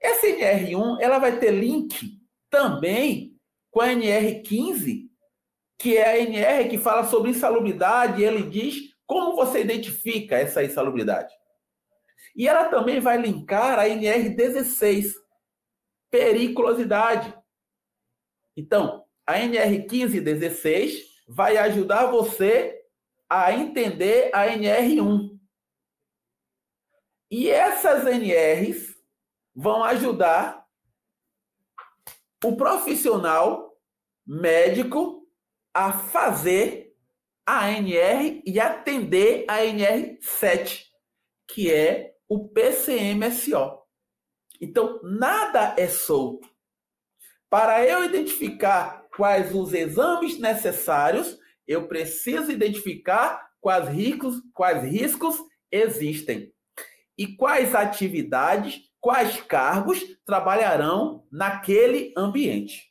[0.00, 3.38] Essa NR1 ela vai ter link também
[3.70, 5.08] com a NR15,
[5.78, 10.62] que é a NR que fala sobre insalubridade, e ele diz como você identifica essa
[10.64, 11.32] insalubridade.
[12.34, 15.12] E ela também vai linkar a NR16,
[16.10, 17.34] periculosidade.
[18.56, 22.80] Então, a NR1516 vai ajudar você
[23.28, 25.38] a entender a NR1.
[27.30, 28.89] E essas NRs
[29.54, 30.66] vão ajudar
[32.44, 33.76] o profissional
[34.26, 35.26] médico
[35.74, 36.94] a fazer
[37.44, 40.84] a NR e atender a NR7,
[41.48, 43.80] que é o PCMSO.
[44.60, 46.48] Então, nada é solto.
[47.48, 55.36] Para eu identificar quais os exames necessários, eu preciso identificar quais riscos, quais riscos
[55.70, 56.52] existem
[57.18, 62.90] e quais atividades, quais cargos trabalharão naquele ambiente.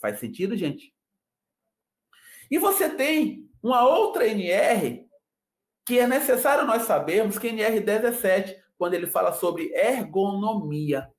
[0.00, 0.94] Faz sentido, gente?
[2.50, 5.06] E você tem uma outra NR
[5.84, 11.10] que é necessário nós sabermos que NR17 quando ele fala sobre ergonomia.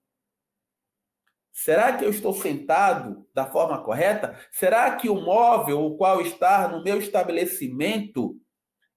[1.52, 4.38] Será que eu estou sentado da forma correta?
[4.52, 8.36] Será que o móvel o qual está no meu estabelecimento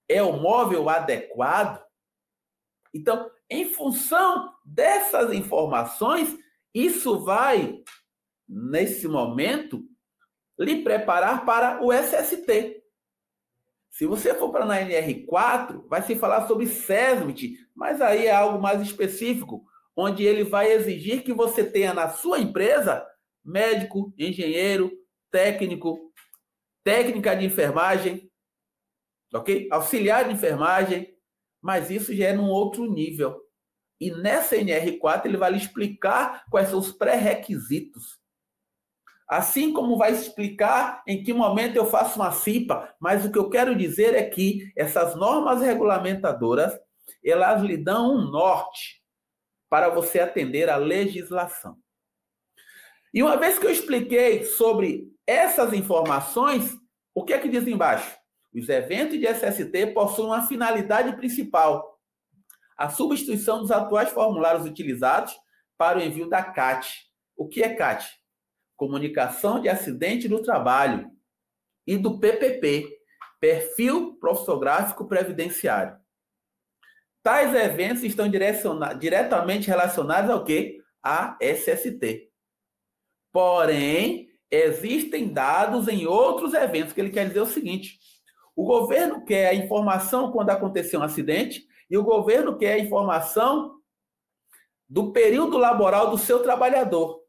[0.09, 1.86] é o móvel adequado?
[2.97, 6.35] Então, em função dessas informações,
[6.73, 7.81] isso vai,
[8.47, 9.83] nesse momento,
[10.57, 12.83] lhe preparar para o SST.
[13.91, 18.59] Se você for para a NR4, vai se falar sobre SESMIT, mas aí é algo
[18.61, 19.63] mais específico,
[19.95, 23.05] onde ele vai exigir que você tenha na sua empresa
[23.43, 24.91] médico, engenheiro,
[25.31, 26.11] técnico,
[26.83, 28.29] técnica de enfermagem,
[29.33, 29.67] ok?
[29.71, 31.16] Auxiliar de enfermagem,
[31.67, 33.37] mas isso já é num outro nível.
[33.99, 38.17] E nessa NR4 ele vai lhe explicar quais são os pré-requisitos
[39.27, 43.49] Assim como vai explicar em que momento eu faço uma CIPA, mas o que eu
[43.49, 46.73] quero dizer é que essas normas regulamentadoras,
[47.23, 49.03] elas lhe dão um norte
[49.69, 51.75] para você atender à legislação.
[53.13, 56.77] E uma vez que eu expliquei sobre essas informações,
[57.13, 58.16] o que é que diz embaixo?
[58.53, 61.99] Os eventos de SST possuem uma finalidade principal:
[62.77, 65.35] a substituição dos atuais formulários utilizados
[65.77, 67.07] para o envio da CAT.
[67.35, 68.09] O que é CAT?
[68.75, 71.09] Comunicação de Acidente do Trabalho.
[71.85, 72.85] E do PPP,
[73.39, 75.97] Perfil Profissográfico Previdenciário.
[77.23, 78.29] Tais eventos estão
[78.99, 80.81] diretamente relacionados ao quê?
[81.03, 82.29] A SST.
[83.31, 87.99] Porém, existem dados em outros eventos, que ele quer dizer o seguinte:
[88.57, 93.79] o governo quer a informação quando aconteceu um acidente e o governo quer a informação
[94.89, 97.23] do período laboral do seu trabalhador.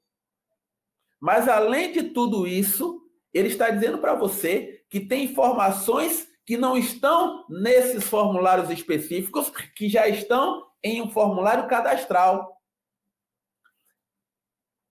[1.21, 6.79] Mas, além de tudo isso, ele está dizendo para você que tem informações que não
[6.79, 12.59] estão nesses formulários específicos, que já estão em um formulário cadastral.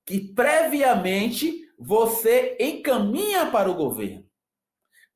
[0.06, 4.24] Que previamente você encaminha para o governo.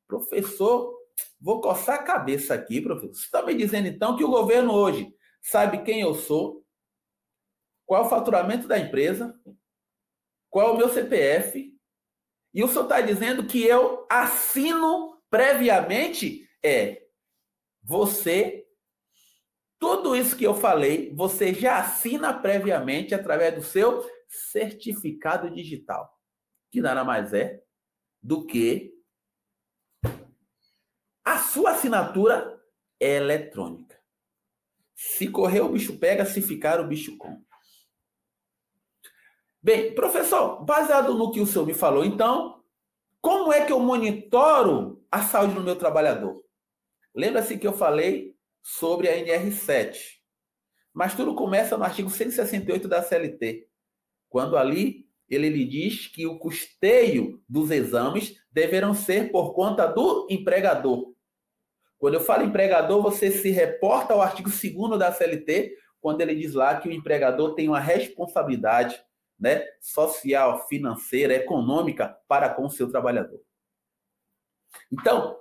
[0.07, 1.00] Professor,
[1.41, 3.15] vou coçar a cabeça aqui, professor.
[3.15, 5.11] Você está me dizendo então que o governo hoje
[5.41, 6.63] sabe quem eu sou,
[7.85, 9.37] qual é o faturamento da empresa,
[10.49, 11.73] qual é o meu CPF,
[12.53, 16.47] e o senhor está dizendo que eu assino previamente?
[16.63, 17.01] É,
[17.81, 18.67] você,
[19.79, 26.13] tudo isso que eu falei, você já assina previamente através do seu certificado digital,
[26.71, 27.61] que nada mais é
[28.21, 28.93] do que
[31.23, 32.61] a sua assinatura
[32.99, 33.99] eletrônica.
[34.95, 37.43] Se correr, o bicho pega, se ficar, o bicho come.
[39.63, 42.63] Bem, professor, baseado no que o senhor me falou, então,
[43.21, 46.43] como é que eu monitoro a saúde do meu trabalhador?
[47.13, 50.19] Lembra-se que eu falei sobre a NR7.
[50.93, 53.67] Mas tudo começa no artigo 168 da CLT,
[54.29, 60.27] quando ali ele lhe diz que o custeio dos exames deverão ser por conta do
[60.29, 61.13] empregador.
[61.97, 66.53] Quando eu falo empregador, você se reporta ao artigo 2 da CLT, quando ele diz
[66.53, 69.01] lá que o empregador tem uma responsabilidade
[69.39, 73.39] né, social, financeira, econômica para com o seu trabalhador.
[74.91, 75.37] Então,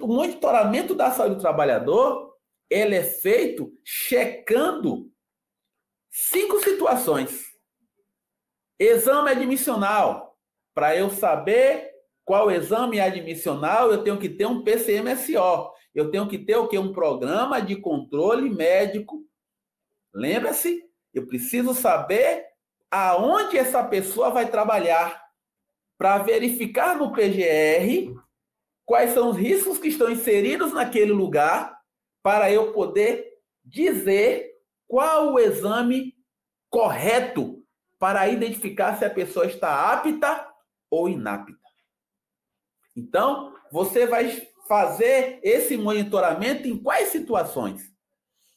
[0.00, 2.36] o monitoramento da saúde do trabalhador
[2.70, 5.10] ele é feito checando
[6.10, 7.45] cinco situações.
[8.78, 10.36] Exame admissional.
[10.74, 11.90] Para eu saber
[12.24, 15.72] qual exame é admissional, eu tenho que ter um PCMSO.
[15.94, 16.76] Eu tenho que ter o que?
[16.76, 19.24] Um programa de controle médico.
[20.12, 20.82] Lembra-se?
[21.14, 22.44] Eu preciso saber
[22.90, 25.24] aonde essa pessoa vai trabalhar
[25.98, 28.14] para verificar no PGR
[28.84, 31.76] quais são os riscos que estão inseridos naquele lugar
[32.22, 33.26] para eu poder
[33.64, 34.52] dizer
[34.86, 36.14] qual o exame
[36.70, 37.55] correto
[38.06, 40.48] para identificar se a pessoa está apta
[40.88, 41.58] ou inapta.
[42.94, 47.92] Então, você vai fazer esse monitoramento em quais situações?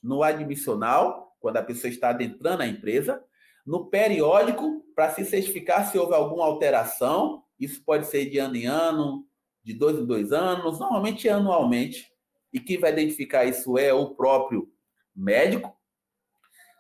[0.04, 3.26] No admissional, quando a pessoa está adentrando a empresa,
[3.66, 7.44] no periódico para se certificar se houve alguma alteração.
[7.60, 9.26] Isso pode ser de ano em ano,
[9.64, 12.08] de dois em dois anos, normalmente anualmente.
[12.54, 14.72] E quem vai identificar isso é o próprio
[15.16, 15.76] médico.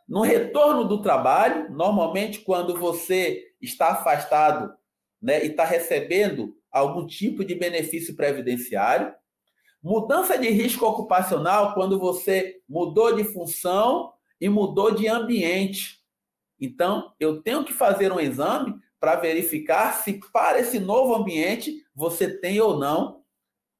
[0.09, 4.73] No retorno do trabalho, normalmente quando você está afastado
[5.21, 9.13] né, e está recebendo algum tipo de benefício previdenciário.
[9.83, 15.99] Mudança de risco ocupacional, quando você mudou de função e mudou de ambiente.
[16.59, 22.27] Então, eu tenho que fazer um exame para verificar se para esse novo ambiente você
[22.27, 23.23] tem ou não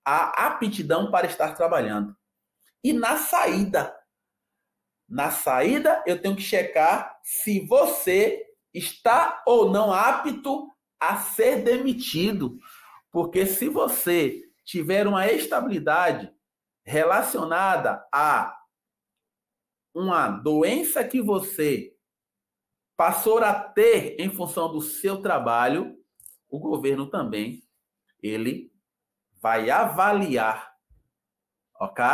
[0.05, 2.15] a aptidão para estar trabalhando.
[2.83, 3.98] E na saída,
[5.09, 12.59] na saída eu tenho que checar se você está ou não apto a ser demitido.
[13.11, 16.31] Porque se você tiver uma estabilidade
[16.85, 18.55] relacionada a
[19.93, 21.95] uma doença que você
[22.95, 25.97] passou a ter em função do seu trabalho,
[26.47, 27.63] o governo também
[28.21, 28.71] ele
[29.41, 30.71] vai avaliar,
[31.79, 32.05] ok?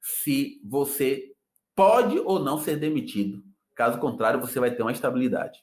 [0.00, 1.31] Se você
[1.74, 3.42] pode ou não ser demitido.
[3.74, 5.60] Caso contrário, você vai ter uma estabilidade.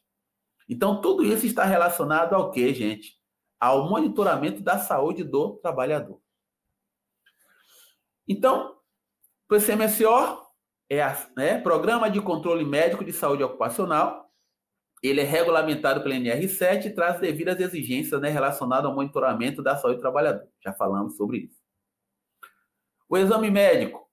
[0.67, 3.17] Então, tudo isso está relacionado ao que, gente?
[3.59, 6.21] Ao monitoramento da saúde do trabalhador.
[8.27, 8.77] Então,
[9.45, 10.49] o PCMSO
[10.89, 11.01] é
[11.35, 14.29] né, Programa de Controle Médico de Saúde Ocupacional,
[15.01, 19.97] ele é regulamentado pela NR7 e traz devidas exigências né, relacionadas ao monitoramento da saúde
[19.97, 20.47] do trabalhador.
[20.63, 21.59] Já falamos sobre isso.
[23.07, 24.08] O exame médico.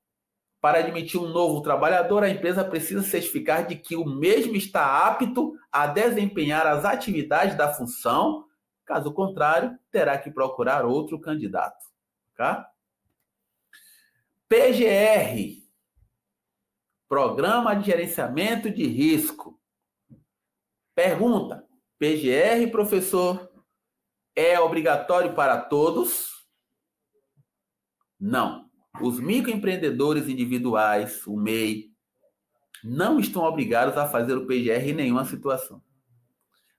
[0.67, 5.57] Para admitir um novo trabalhador, a empresa precisa certificar de que o mesmo está apto
[5.71, 8.49] a desempenhar as atividades da função.
[8.85, 11.87] Caso contrário, terá que procurar outro candidato.
[12.35, 12.69] Tá?
[14.49, 15.62] PGR.
[17.09, 19.61] Programa de Gerenciamento de Risco.
[20.97, 21.64] Pergunta:
[21.97, 23.53] PGR, professor,
[24.35, 26.45] é obrigatório para todos?
[28.19, 28.66] Não.
[29.01, 31.91] Os microempreendedores individuais, o MEI,
[32.83, 35.83] não estão obrigados a fazer o PGR em nenhuma situação.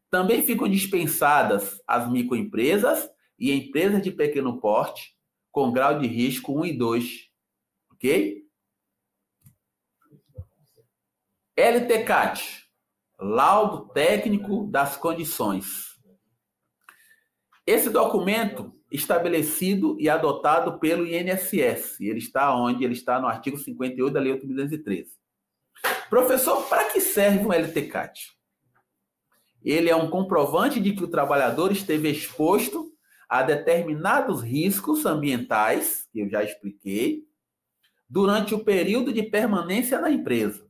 [0.09, 5.15] Também ficam dispensadas as microempresas e empresas de pequeno porte
[5.51, 7.29] com grau de risco 1 e 2.
[7.91, 8.47] Ok?
[11.57, 12.69] LTCAT,
[13.19, 15.97] laudo técnico das condições.
[17.65, 21.99] Esse documento estabelecido e adotado pelo INSS.
[21.99, 22.83] Ele está onde?
[22.83, 25.07] Ele está no artigo 58 da Lei 8.213.
[26.09, 28.37] Professor, para que serve um LTCAT?
[29.63, 32.91] Ele é um comprovante de que o trabalhador esteve exposto
[33.27, 37.23] a determinados riscos ambientais, que eu já expliquei,
[38.09, 40.65] durante o período de permanência na empresa.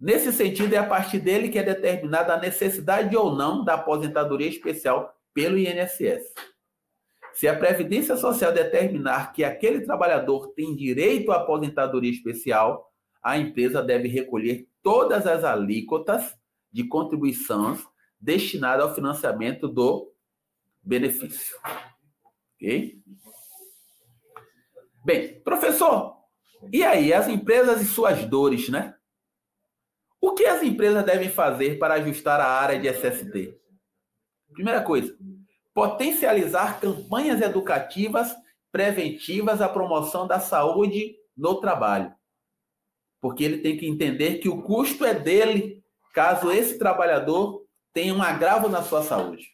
[0.00, 4.48] Nesse sentido, é a partir dele que é determinada a necessidade ou não da aposentadoria
[4.48, 6.34] especial pelo INSS.
[7.38, 13.80] Se a Previdência Social determinar que aquele trabalhador tem direito à aposentadoria especial, a empresa
[13.80, 16.36] deve recolher todas as alíquotas
[16.72, 17.86] de contribuições
[18.20, 20.12] destinadas ao financiamento do
[20.82, 21.56] benefício.
[22.56, 23.00] Ok?
[25.04, 26.16] Bem, professor,
[26.72, 28.96] e aí, as empresas e suas dores, né?
[30.20, 33.56] O que as empresas devem fazer para ajustar a área de SST?
[34.52, 35.16] Primeira coisa,
[35.78, 38.34] potencializar campanhas educativas
[38.72, 42.12] preventivas à promoção da saúde no trabalho.
[43.20, 45.80] Porque ele tem que entender que o custo é dele
[46.12, 49.50] caso esse trabalhador tenha um agravo na sua saúde.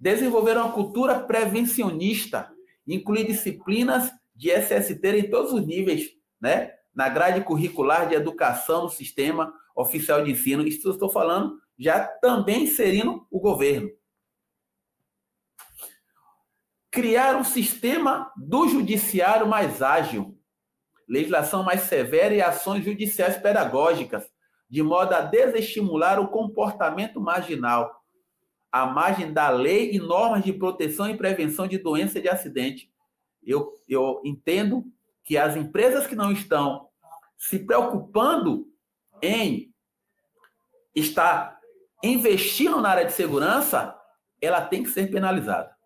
[0.00, 2.50] Desenvolver uma cultura prevencionista,
[2.86, 6.08] incluir disciplinas de SST em todos os níveis,
[6.40, 6.72] né?
[6.94, 10.66] Na grade curricular de educação no sistema oficial de ensino.
[10.66, 13.90] Isso estou falando já também inserindo o governo
[16.90, 20.38] criar um sistema do judiciário mais ágil,
[21.08, 24.30] legislação mais severa e ações judiciais pedagógicas,
[24.68, 28.02] de modo a desestimular o comportamento marginal,
[28.70, 32.92] à margem da lei e normas de proteção e prevenção de doença e de acidente.
[33.42, 34.84] Eu, eu entendo
[35.24, 36.88] que as empresas que não estão
[37.38, 38.66] se preocupando
[39.22, 39.72] em
[40.94, 41.58] estar
[42.02, 43.98] investindo na área de segurança,
[44.40, 45.77] ela tem que ser penalizada.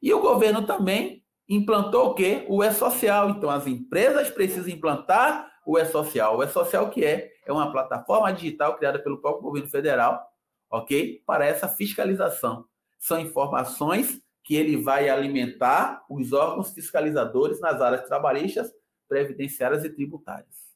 [0.00, 2.44] E o governo também implantou o quê?
[2.48, 3.30] O E-Social.
[3.30, 6.36] Então, as empresas precisam implantar o E-Social.
[6.36, 7.30] O E-Social que é?
[7.46, 10.22] É uma plataforma digital criada pelo próprio governo federal,
[10.70, 11.22] ok?
[11.26, 12.64] Para essa fiscalização.
[12.98, 18.72] São informações que ele vai alimentar os órgãos fiscalizadores nas áreas trabalhistas,
[19.08, 20.68] previdenciárias e tributárias.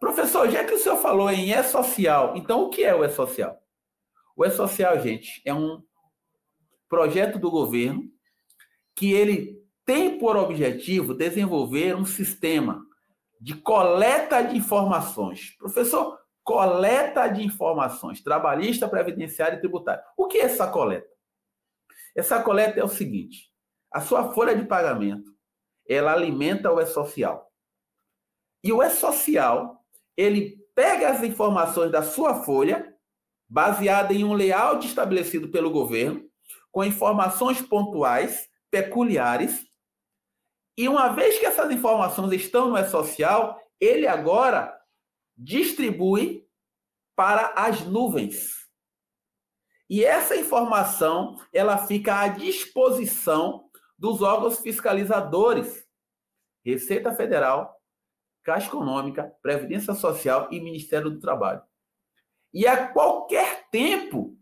[0.00, 3.58] Professor, já que o senhor falou em E-Social, então o que é o E-Social?
[4.36, 5.82] O E-Social, gente, é um
[6.88, 8.04] projeto do governo
[8.94, 12.84] que ele tem por objetivo desenvolver um sistema
[13.40, 15.56] de coleta de informações.
[15.56, 20.02] Professor, coleta de informações, trabalhista, previdenciária e tributária.
[20.16, 21.08] O que é essa coleta?
[22.16, 23.52] Essa coleta é o seguinte:
[23.92, 25.30] a sua folha de pagamento,
[25.88, 27.50] ela alimenta o E-Social.
[28.62, 29.84] E o E-Social,
[30.16, 32.94] ele pega as informações da sua folha,
[33.48, 36.27] baseada em um layout estabelecido pelo governo,
[36.70, 39.68] com informações pontuais, peculiares,
[40.78, 44.80] e uma vez que essas informações estão no E-Social, ele agora
[45.36, 46.46] distribui
[47.16, 48.68] para as nuvens.
[49.90, 55.84] E essa informação, ela fica à disposição dos órgãos fiscalizadores,
[56.64, 57.76] Receita Federal,
[58.44, 61.62] Caixa Econômica, Previdência Social e Ministério do Trabalho.
[62.54, 64.37] E a qualquer tempo,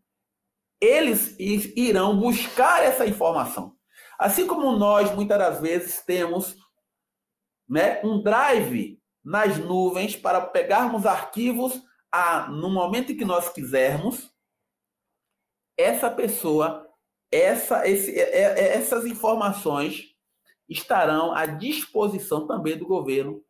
[0.80, 3.76] eles irão buscar essa informação.
[4.18, 6.56] Assim como nós, muitas das vezes, temos
[7.68, 14.32] né, um drive nas nuvens para pegarmos arquivos a, no momento que nós quisermos,
[15.76, 16.88] essa pessoa,
[17.30, 20.14] essa, esse, essas informações
[20.68, 23.44] estarão à disposição também do governo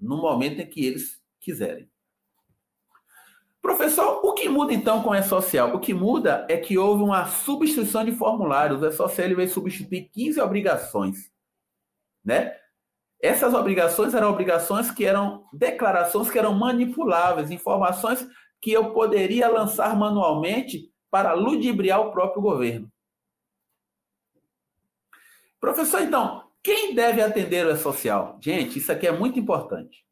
[0.00, 1.91] no momento em que eles quiserem.
[3.62, 5.72] Professor, o que muda então com o E-Social?
[5.72, 8.82] O que muda é que houve uma substituição de formulários.
[8.82, 11.30] O E-Social veio substituir 15 obrigações.
[12.24, 12.56] Né?
[13.20, 18.26] Essas obrigações eram obrigações que eram declarações que eram manipuláveis, informações
[18.60, 22.90] que eu poderia lançar manualmente para ludibriar o próprio governo.
[25.60, 28.38] Professor, então, Quem deve atender o E-Social?
[28.40, 30.04] Gente, isso aqui é muito importante.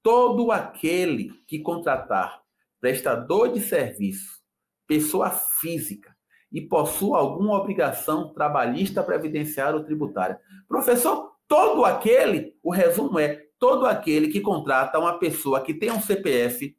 [0.00, 2.40] Todo aquele que contratar
[2.80, 4.40] prestador de serviço,
[4.86, 6.16] pessoa física,
[6.50, 10.40] e possua alguma obrigação trabalhista, previdenciária ou tributária.
[10.66, 16.00] Professor, todo aquele, o resumo é, todo aquele que contrata uma pessoa que tem um
[16.00, 16.76] CPF,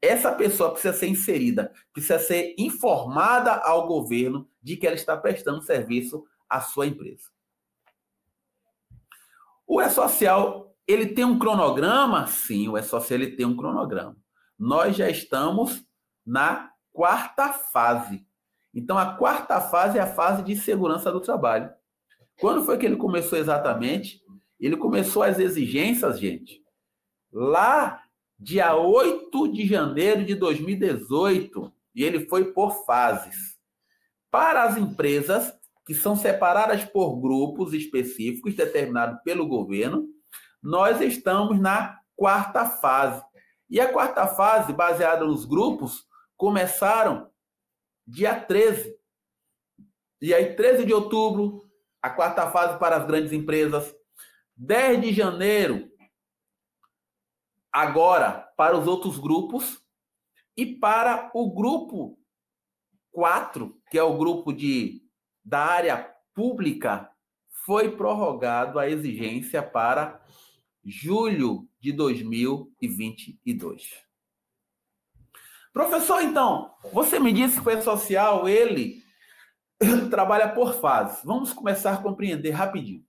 [0.00, 5.62] essa pessoa precisa ser inserida, precisa ser informada ao governo de que ela está prestando
[5.62, 7.30] serviço à sua empresa.
[9.66, 12.26] O E-Social, ele tem um cronograma?
[12.26, 14.16] Sim, o E-Social ele tem um cronograma.
[14.58, 15.84] Nós já estamos
[16.26, 18.26] na quarta fase.
[18.74, 21.72] Então, a quarta fase é a fase de segurança do trabalho.
[22.40, 24.20] Quando foi que ele começou exatamente?
[24.60, 26.62] Ele começou as exigências, gente,
[27.32, 28.02] lá
[28.38, 33.56] dia 8 de janeiro de 2018, e ele foi por fases.
[34.30, 35.52] Para as empresas
[35.86, 40.06] que são separadas por grupos específicos determinados pelo governo,
[40.62, 43.24] nós estamos na quarta fase.
[43.70, 46.06] E a quarta fase, baseada nos grupos,
[46.36, 47.30] começaram
[48.06, 48.98] dia 13.
[50.20, 51.68] E aí, 13 de outubro,
[52.02, 53.94] a quarta fase para as grandes empresas.
[54.56, 55.90] 10 de janeiro,
[57.70, 59.82] agora, para os outros grupos.
[60.56, 62.18] E para o grupo
[63.12, 65.02] 4, que é o grupo de,
[65.44, 67.08] da área pública,
[67.64, 70.20] foi prorrogado a exigência para
[70.84, 74.08] julho de 2022.
[75.72, 79.02] Professor, então, você me disse que o social, ele
[80.10, 81.22] trabalha por fases.
[81.24, 83.04] Vamos começar a compreender rapidinho.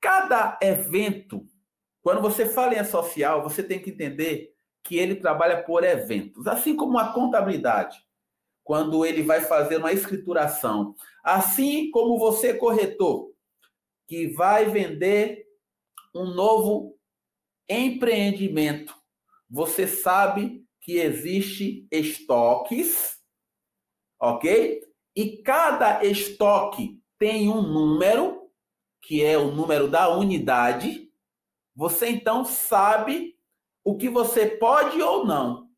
[0.00, 1.46] Cada evento,
[2.02, 4.52] quando você fala em social, você tem que entender
[4.84, 7.98] que ele trabalha por eventos, assim como a contabilidade,
[8.62, 10.94] quando ele vai fazer uma escrituração,
[11.24, 13.32] assim como você corretor,
[14.06, 15.47] que vai vender
[16.14, 16.98] um novo
[17.68, 18.94] empreendimento,
[19.48, 23.18] você sabe que existe estoques,
[24.20, 24.82] ok?
[25.14, 28.50] E cada estoque tem um número,
[29.02, 31.10] que é o número da unidade.
[31.74, 33.36] Você então sabe
[33.84, 35.68] o que você pode ou não,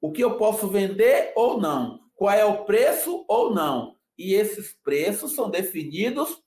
[0.00, 3.96] o que eu posso vender ou não, qual é o preço ou não.
[4.18, 6.42] E esses preços são definidos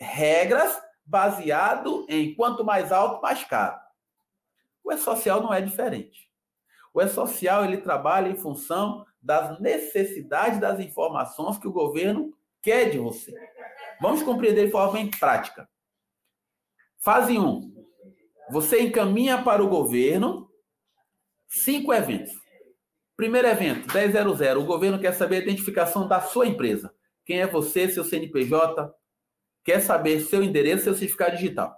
[0.00, 3.78] regras baseado em quanto mais alto, mais caro.
[4.82, 6.30] O E-Social não é diferente.
[6.92, 12.98] O E-Social ele trabalha em função das necessidades das informações que o governo quer de
[12.98, 13.34] você.
[14.00, 15.68] Vamos compreender de forma bem prática.
[16.98, 17.74] Fase 1.
[18.50, 20.50] Você encaminha para o governo
[21.46, 22.32] cinco eventos.
[23.16, 24.60] Primeiro evento, 1000.
[24.60, 26.94] O governo quer saber a identificação da sua empresa.
[27.24, 28.92] Quem é você, seu CNPJ,
[29.64, 31.74] quer saber seu endereço, seu certificado digital.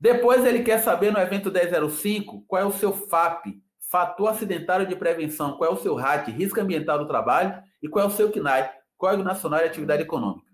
[0.00, 3.60] Depois ele quer saber no evento 1005 qual é o seu FAP,
[3.90, 8.04] fator acidentário de prevenção, qual é o seu RAT, risco ambiental do trabalho, e qual
[8.04, 10.48] é o seu CNAE, Código Nacional de Atividade Econômica.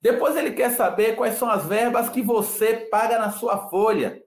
[0.00, 4.22] Depois ele quer saber quais são as verbas que você paga na sua folha.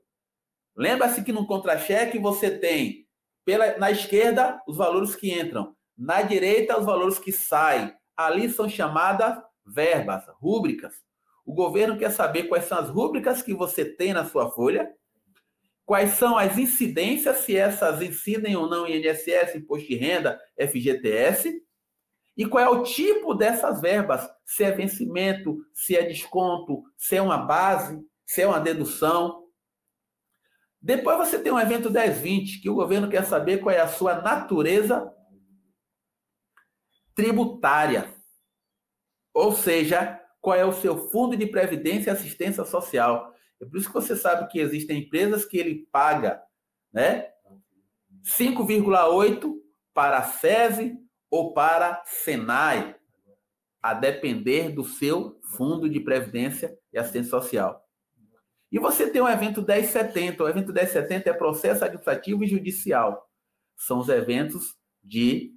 [0.76, 3.08] Lembra-se que no contra-cheque você tem
[3.46, 7.94] pela, na esquerda os valores que entram, na direita os valores que saem.
[8.18, 10.94] Ali são chamadas verbas, rúbricas.
[11.46, 14.92] O governo quer saber quais são as rúbricas que você tem na sua folha,
[15.86, 21.62] quais são as incidências, se essas incidem ou não em INSS, Imposto de Renda, FGTS,
[22.38, 27.22] e qual é o tipo dessas verbas, se é vencimento, se é desconto, se é
[27.22, 29.44] uma base, se é uma dedução.
[30.82, 34.22] Depois você tem um evento 1020, que o governo quer saber qual é a sua
[34.22, 35.12] natureza
[37.14, 38.21] tributária.
[39.34, 43.34] Ou seja, qual é o seu fundo de previdência e assistência social.
[43.62, 46.42] É por isso que você sabe que existem empresas que ele paga
[46.92, 47.30] né,
[48.24, 49.54] 5,8
[49.94, 50.98] para a SESI
[51.30, 52.96] ou para Senai,
[53.82, 57.84] a depender do seu fundo de previdência e assistência social.
[58.72, 60.44] E você tem o evento 1070.
[60.44, 63.28] O evento 1070 é processo administrativo e judicial.
[63.76, 65.54] São os eventos de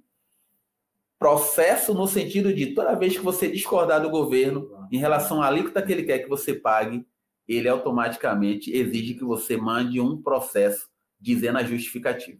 [1.25, 5.81] processo no sentido de toda vez que você discordar do governo em relação à alíquota
[5.81, 7.03] que ele quer que você pague,
[7.47, 10.87] ele automaticamente exige que você mande um processo
[11.19, 12.37] dizendo a justificativa.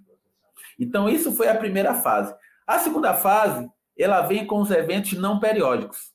[0.79, 2.31] Então, isso foi a primeira fase.
[2.67, 3.67] A segunda fase,
[3.97, 6.13] ela vem com os eventos não periódicos.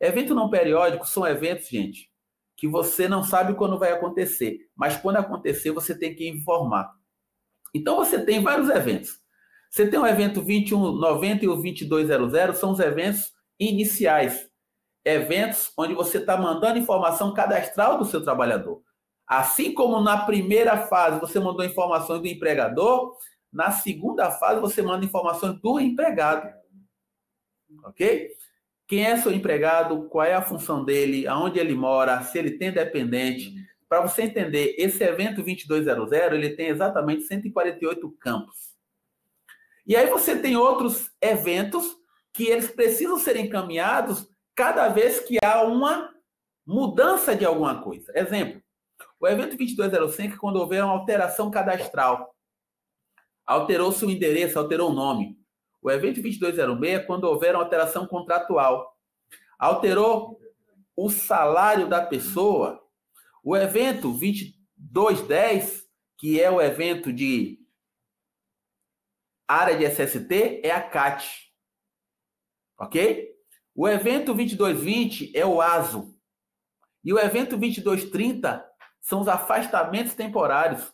[0.00, 2.08] Eventos não periódicos são eventos, gente,
[2.56, 6.88] que você não sabe quando vai acontecer, mas quando acontecer, você tem que informar.
[7.74, 9.25] Então, você tem vários eventos.
[9.70, 14.48] Você tem o evento 2190 e o 2200, são os eventos iniciais.
[15.04, 18.82] eventos onde você está mandando informação cadastral do seu trabalhador.
[19.26, 23.16] Assim como na primeira fase você mandou informações do empregador,
[23.52, 26.52] na segunda fase você manda informações do empregado.
[27.84, 28.30] Ok?
[28.86, 32.72] Quem é seu empregado, qual é a função dele, aonde ele mora, se ele tem
[32.72, 33.52] dependente.
[33.88, 38.75] Para você entender, esse evento 2200, ele tem exatamente 148 campos.
[39.86, 41.96] E aí você tem outros eventos
[42.32, 46.12] que eles precisam ser encaminhados cada vez que há uma
[46.66, 48.12] mudança de alguma coisa.
[48.14, 48.60] Exemplo,
[49.20, 52.34] o evento 2205 quando houver uma alteração cadastral.
[53.46, 55.38] Alterou-se o endereço, alterou o nome.
[55.80, 58.92] O evento 2206 é quando houver uma alteração contratual.
[59.56, 60.40] Alterou
[60.96, 62.82] o salário da pessoa.
[63.44, 65.86] O evento 2210,
[66.18, 67.65] que é o evento de
[69.48, 71.52] área de SST, é a CAT.
[72.78, 73.34] Ok?
[73.74, 76.14] O evento 2220 é o ASO.
[77.04, 78.64] E o evento 2230
[79.00, 80.92] são os afastamentos temporários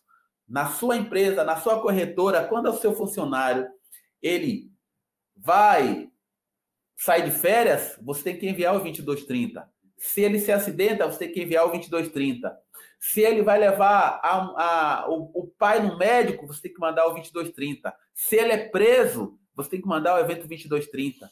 [0.49, 3.67] na sua empresa, na sua corretora, quando o seu funcionário
[4.21, 4.71] ele
[5.35, 6.11] vai
[6.97, 9.67] sair de férias, você tem que enviar o 2230.
[9.97, 12.55] Se ele se acidenta, você tem que enviar o 2230.
[13.05, 17.05] Se ele vai levar a, a, o, o, pai no médico, você tem que mandar
[17.07, 17.93] o 2230.
[18.15, 21.29] Se ele é preso, você tem que mandar o evento 2230.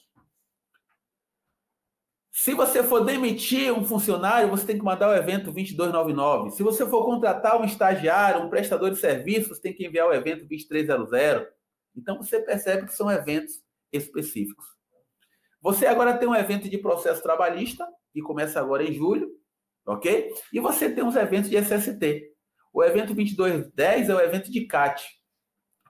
[2.33, 6.51] Se você for demitir um funcionário, você tem que mandar o evento 2299.
[6.57, 10.13] Se você for contratar um estagiário, um prestador de serviços, você tem que enviar o
[10.13, 11.09] evento 2300.
[11.97, 13.63] Então você percebe que são eventos
[13.93, 14.67] específicos.
[15.63, 19.40] Você agora tem um evento de processo trabalhista, que começa agora em julho,
[19.91, 20.33] ok?
[20.53, 22.31] E você tem uns eventos de SST.
[22.73, 25.05] O evento 2210 é o evento de CAT.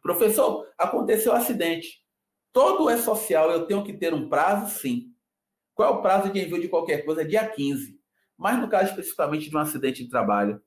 [0.03, 2.01] Professor, aconteceu um acidente.
[2.53, 4.79] Todo é social, eu tenho que ter um prazo?
[4.81, 5.13] Sim.
[5.75, 7.25] Qual é o prazo de envio de qualquer coisa?
[7.25, 7.99] Dia 15.
[8.37, 10.61] Mas no caso especificamente de um acidente de trabalho,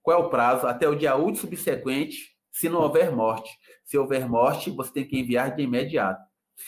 [0.00, 0.66] qual é o prazo?
[0.66, 3.50] Até o dia útil subsequente, se não houver morte.
[3.84, 6.22] Se houver morte, você tem que enviar de imediato.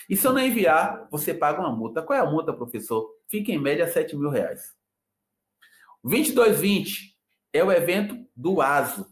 [0.08, 2.02] E se eu não enviar, você paga uma multa.
[2.02, 3.08] Qual é a multa, professor?
[3.28, 4.79] Fica em média 7 mil reais.
[6.02, 7.16] 2220
[7.52, 9.06] é o evento do ASO.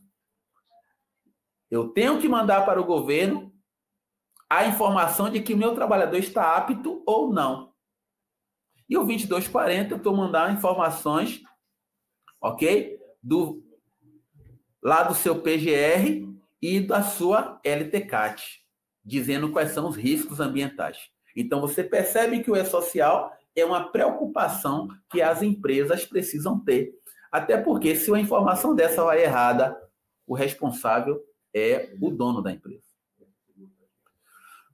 [1.71, 3.53] Eu tenho que mandar para o governo
[4.49, 7.75] a informação de que meu trabalhador está apto ou não.
[8.89, 11.43] E o 2240 eu estou mandando informações,
[12.41, 12.99] ok?
[13.23, 13.63] Do,
[14.83, 16.27] lá do seu PGR
[16.63, 18.65] e da sua LTCAT,
[19.05, 21.11] dizendo quais são os riscos ambientais.
[21.37, 23.31] Então você percebe que o E-Social
[23.61, 26.93] é uma preocupação que as empresas precisam ter.
[27.31, 29.77] Até porque se uma informação dessa vai errada,
[30.27, 31.23] o responsável
[31.55, 32.87] é o dono da empresa.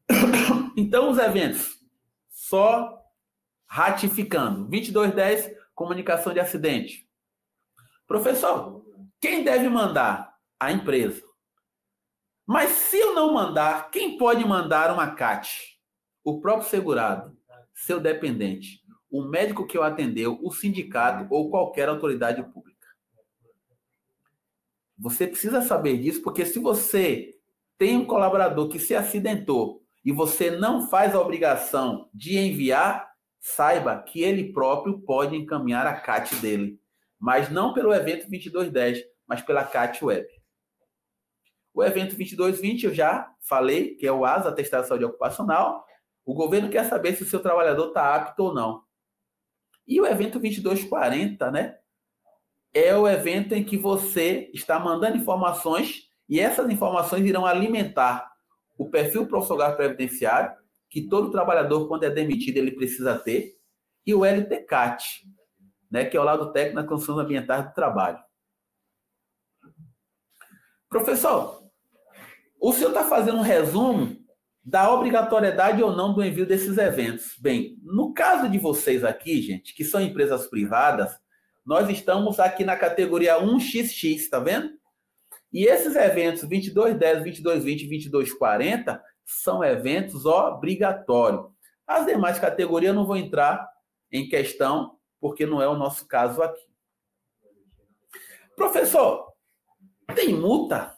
[0.77, 1.79] Então, os eventos
[2.29, 3.01] só
[3.65, 4.65] ratificando.
[4.65, 7.09] 2210, comunicação de acidente.
[8.07, 8.85] Professor,
[9.21, 10.35] quem deve mandar?
[10.59, 11.23] A empresa.
[12.47, 15.79] Mas se eu não mandar, quem pode mandar uma CAT?
[16.23, 17.34] O próprio segurado,
[17.85, 22.89] seu dependente, o médico que o atendeu, o sindicato ou qualquer autoridade pública.
[24.99, 27.39] Você precisa saber disso, porque se você
[27.77, 34.01] tem um colaborador que se acidentou e você não faz a obrigação de enviar, saiba
[34.01, 36.81] que ele próprio pode encaminhar a CAT dele,
[37.19, 40.27] mas não pelo evento 2210, mas pela CAT Web.
[41.75, 45.85] O evento 2220 eu já falei, que é o ASA, Atestado de Saúde Ocupacional.
[46.25, 48.83] O governo quer saber se o seu trabalhador está apto ou não.
[49.87, 51.79] E o evento 2240, né?
[52.73, 58.33] É o evento em que você está mandando informações e essas informações irão alimentar
[58.77, 60.57] o perfil profissional previdenciário
[60.89, 63.59] que todo trabalhador, quando é demitido, ele precisa ter,
[64.07, 65.27] e o LTCAT,
[65.91, 68.19] né, que é o lado técnico das condições ambientais do trabalho.
[70.89, 71.65] Professor,
[72.61, 74.24] o senhor está fazendo um resumo
[74.65, 77.37] da obrigatoriedade ou não do envio desses eventos.
[77.39, 81.19] Bem, no caso de vocês aqui, gente, que são empresas privadas,
[81.65, 84.71] nós estamos aqui na categoria 1XX, tá vendo?
[85.53, 91.47] E esses eventos 2210, 2220 e 2240 são eventos obrigatórios.
[91.87, 93.69] As demais categorias não vou entrar
[94.11, 96.65] em questão, porque não é o nosso caso aqui.
[98.57, 99.33] Professor,
[100.15, 100.97] tem multa?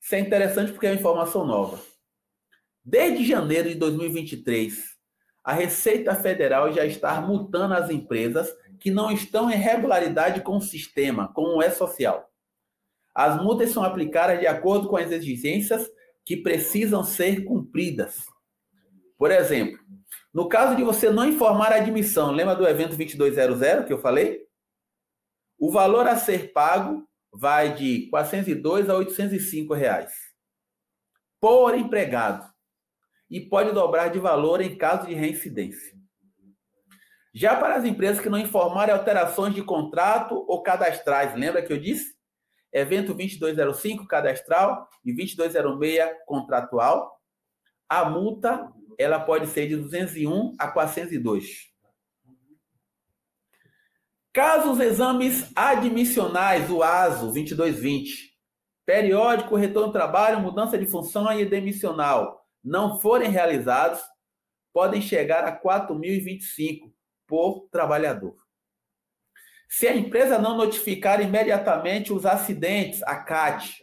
[0.00, 1.93] Isso é interessante porque é uma informação nova.
[2.84, 4.94] Desde janeiro de 2023,
[5.42, 10.60] a Receita Federal já está multando as empresas que não estão em regularidade com o
[10.60, 12.28] sistema, como é social.
[13.14, 15.88] As multas são aplicadas de acordo com as exigências
[16.26, 18.26] que precisam ser cumpridas.
[19.16, 19.78] Por Por exemplo,
[20.32, 24.42] no caso de você não informar a admissão, lembra do evento 2200 que eu falei?
[25.58, 30.12] O valor a ser pago vai de 402 a 805 reais
[31.40, 32.53] por empregado
[33.34, 35.92] e pode dobrar de valor em caso de reincidência.
[37.34, 41.80] Já para as empresas que não informarem alterações de contrato ou cadastrais, lembra que eu
[41.80, 42.14] disse?
[42.72, 47.20] Evento 2205 cadastral e 2206 contratual,
[47.88, 51.74] a multa ela pode ser de 201 a 402.
[54.32, 58.32] Caso os exames admissionais, o ASO 2220,
[58.86, 64.00] periódico, retorno ao trabalho, mudança de função e demissional, não forem realizados,
[64.72, 66.90] podem chegar a 4.025
[67.26, 68.36] por trabalhador.
[69.68, 73.80] Se a empresa não notificar imediatamente os acidentes, a CAT,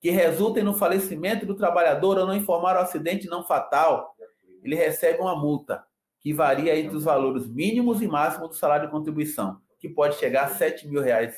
[0.00, 4.16] que resultem no falecimento do trabalhador ou não informar o acidente não fatal,
[4.62, 5.84] ele recebe uma multa
[6.20, 10.44] que varia entre os valores mínimos e máximos do salário de contribuição, que pode chegar
[10.44, 11.36] a 7 mil reais.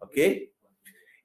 [0.00, 0.50] Ok?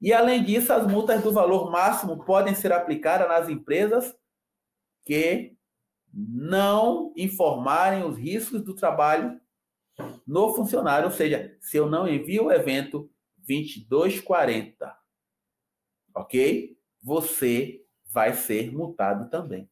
[0.00, 4.14] E além disso, as multas do valor máximo podem ser aplicadas nas empresas
[5.04, 5.56] que
[6.12, 9.40] não informarem os riscos do trabalho
[10.26, 14.96] no funcionário, ou seja, se eu não envio o evento 2240,
[16.14, 16.76] ok?
[17.02, 19.68] Você vai ser multado também.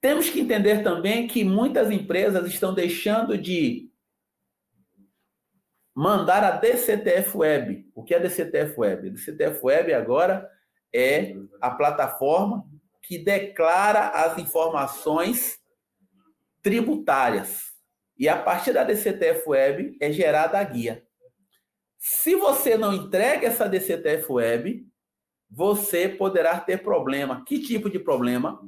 [0.00, 3.90] Temos que entender também que muitas empresas estão deixando de
[5.94, 7.90] mandar a DCTF Web.
[7.94, 9.08] O que é a DCTF Web?
[9.08, 10.48] A DCTF Web agora
[10.94, 12.64] é a plataforma
[13.08, 15.58] que declara as informações
[16.62, 17.72] tributárias.
[18.18, 21.06] E a partir da DCTF Web é gerada a guia.
[21.96, 24.86] Se você não entrega essa DCTF Web,
[25.50, 27.42] você poderá ter problema.
[27.46, 28.60] Que tipo de problema?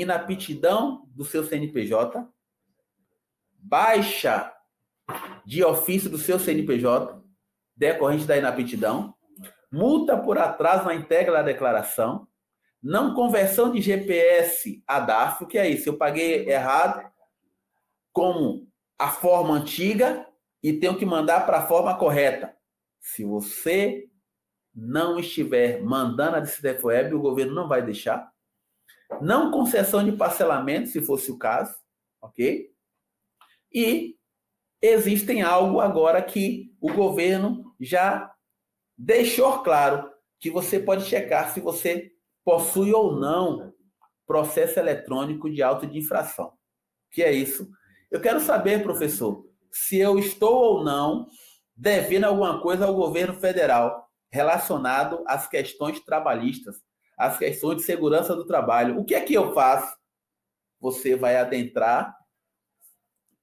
[0.00, 2.24] inaptidão do seu CNPJ,
[3.58, 4.54] baixa
[5.44, 7.20] de ofício do seu CNPJ,
[7.76, 9.12] decorrente da inaptidão,
[9.72, 12.28] multa por atraso na entrega da declaração,
[12.82, 15.88] não conversão de GPS a DAF, o que é isso?
[15.88, 17.10] Eu paguei errado
[18.12, 18.68] como
[18.98, 20.26] a forma antiga
[20.62, 22.56] e tenho que mandar para a forma correta.
[23.00, 24.08] Se você
[24.74, 28.32] não estiver mandando a DCTF Web, o governo não vai deixar.
[29.20, 31.74] Não concessão de parcelamento, se fosse o caso,
[32.20, 32.70] ok?
[33.72, 34.16] E
[34.80, 38.32] existem algo agora que o governo já
[38.96, 42.12] deixou claro que você pode checar se você
[42.48, 43.74] possui ou não
[44.26, 46.54] processo eletrônico de auto de infração.
[47.10, 47.68] Que é isso?
[48.10, 51.26] Eu quero saber, professor, se eu estou ou não
[51.76, 56.76] devendo alguma coisa ao governo federal relacionado às questões trabalhistas
[57.18, 58.96] as questões de segurança do trabalho.
[58.96, 59.98] O que é que eu faço?
[60.80, 62.16] Você vai adentrar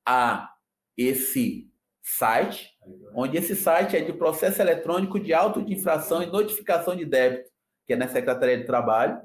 [0.07, 0.49] a
[0.95, 1.69] esse
[2.01, 2.71] site,
[3.13, 7.51] onde esse site é de processo eletrônico de auto de infração e notificação de débito,
[7.85, 9.21] que é na Secretaria de Trabalho.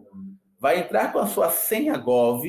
[0.58, 2.44] Vai entrar com a sua senha Gov,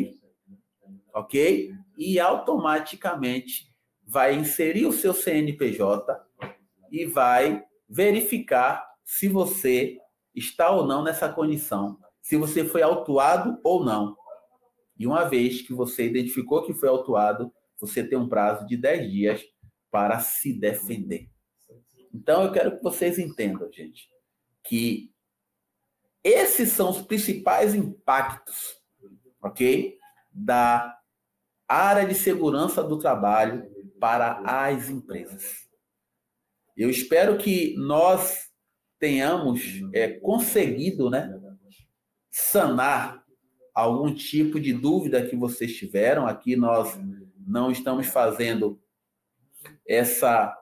[1.13, 1.71] ok?
[1.97, 3.71] E automaticamente
[4.05, 6.19] vai inserir o seu CNPJ
[6.91, 9.97] e vai verificar se você
[10.35, 14.15] está ou não nessa condição, se você foi autuado ou não.
[14.97, 19.11] E uma vez que você identificou que foi autuado, você tem um prazo de 10
[19.11, 19.43] dias
[19.89, 21.29] para se defender.
[22.13, 24.07] Então eu quero que vocês entendam, gente,
[24.63, 25.11] que
[26.23, 28.75] esses são os principais impactos,
[29.41, 29.97] ok?
[30.31, 30.97] Da
[31.67, 33.69] área de segurança do trabalho
[33.99, 35.67] para as empresas.
[36.75, 38.49] Eu espero que nós
[38.99, 41.39] tenhamos é, conseguido né,
[42.29, 43.23] sanar
[43.73, 46.27] algum tipo de dúvida que vocês tiveram.
[46.27, 46.97] Aqui nós
[47.45, 48.81] não estamos fazendo
[49.87, 50.57] essa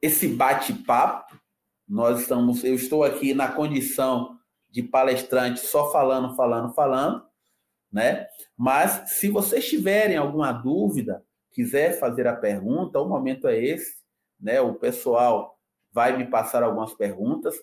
[0.00, 1.40] esse bate-papo.
[1.88, 4.33] Nós estamos, eu estou aqui na condição
[4.74, 7.24] de palestrante só falando, falando, falando,
[7.92, 8.26] né?
[8.56, 13.98] Mas se vocês tiverem alguma dúvida, quiser fazer a pergunta, o momento é esse,
[14.38, 14.60] né?
[14.60, 15.56] O pessoal
[15.92, 17.54] vai me passar algumas perguntas.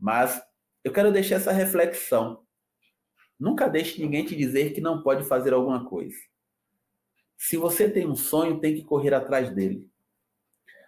[0.00, 0.42] Mas
[0.82, 2.42] eu quero deixar essa reflexão.
[3.38, 6.16] Nunca deixe ninguém te dizer que não pode fazer alguma coisa.
[7.36, 9.86] Se você tem um sonho, tem que correr atrás dele.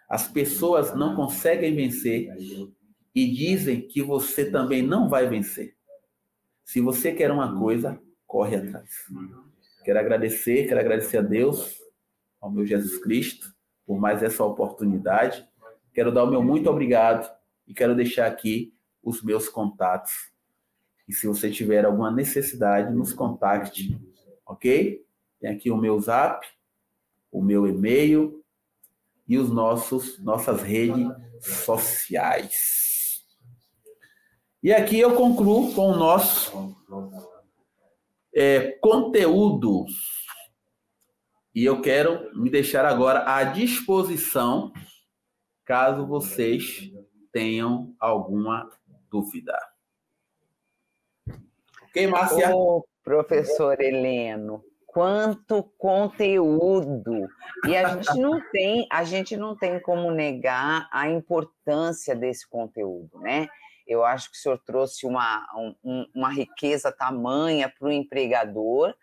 [0.09, 2.31] As pessoas não conseguem vencer
[3.15, 5.77] e dizem que você também não vai vencer.
[6.65, 8.91] Se você quer uma coisa, corre atrás.
[9.85, 11.79] Quero agradecer, quero agradecer a Deus,
[12.41, 13.53] ao meu Jesus Cristo,
[13.85, 15.47] por mais essa oportunidade.
[15.93, 17.31] Quero dar o meu muito obrigado
[17.67, 18.73] e quero deixar aqui
[19.03, 20.31] os meus contatos.
[21.09, 23.99] E se você tiver alguma necessidade, nos contacte
[24.51, 25.05] ok?
[25.41, 26.47] Tem aqui o meu zap,
[27.31, 28.45] o meu e-mail
[29.27, 31.07] e os nossos nossas redes
[31.41, 32.80] sociais.
[34.63, 36.77] E aqui eu concluo com o nosso
[38.35, 39.87] é, conteúdo.
[41.55, 44.71] E eu quero me deixar agora à disposição
[45.65, 46.93] caso vocês
[47.33, 48.69] tenham alguma
[49.11, 49.59] dúvida.
[51.85, 52.55] Ok, Márcia?
[52.55, 57.27] Ô, professor Heleno, quanto conteúdo!
[57.67, 63.19] E a gente não tem, a gente não tem como negar a importância desse conteúdo,
[63.21, 63.49] né?
[63.91, 65.45] Eu acho que o senhor trouxe uma,
[65.83, 68.95] um, uma riqueza tamanha para o empregador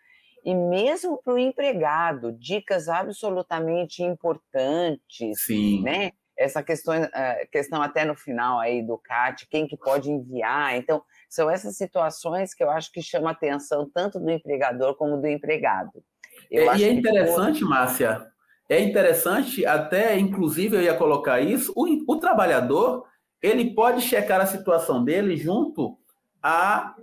[0.45, 5.83] e mesmo para o empregado, dicas absolutamente importantes, Sim.
[5.83, 6.11] né?
[6.37, 10.77] Essa questão, eh, questão até no final aí do CAT, quem que pode enviar.
[10.77, 15.17] Então, são essas situações que eu acho que chamam a atenção tanto do empregador como
[15.17, 16.01] do empregado.
[16.49, 17.69] É, e é interessante, todo...
[17.69, 18.25] Márcia,
[18.69, 23.03] é interessante, até inclusive eu ia colocar isso, o, o trabalhador
[23.41, 25.97] ele pode checar a situação dele junto
[26.41, 26.95] a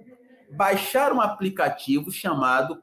[0.50, 2.82] baixar um aplicativo chamado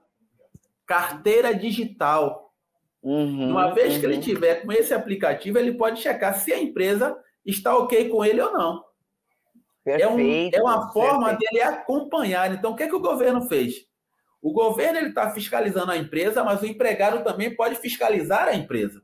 [0.86, 2.54] carteira digital.
[3.02, 4.00] Uhum, Uma vez uhum.
[4.00, 4.22] que ele uhum.
[4.22, 8.52] tiver com esse aplicativo, ele pode checar se a empresa está ok com ele ou
[8.52, 8.84] não.
[9.84, 11.52] Perfeito, é, um, é uma forma perfeito.
[11.52, 12.54] dele acompanhar.
[12.54, 13.88] Então, o que, é que o governo fez?
[14.42, 19.02] O governo está fiscalizando a empresa, mas o empregado também pode fiscalizar a empresa.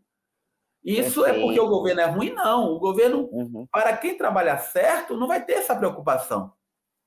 [0.87, 1.39] Isso perfeito.
[1.39, 2.33] é porque o governo é ruim?
[2.33, 2.71] Não.
[2.71, 3.67] O governo, uhum.
[3.71, 6.53] para quem trabalha certo, não vai ter essa preocupação.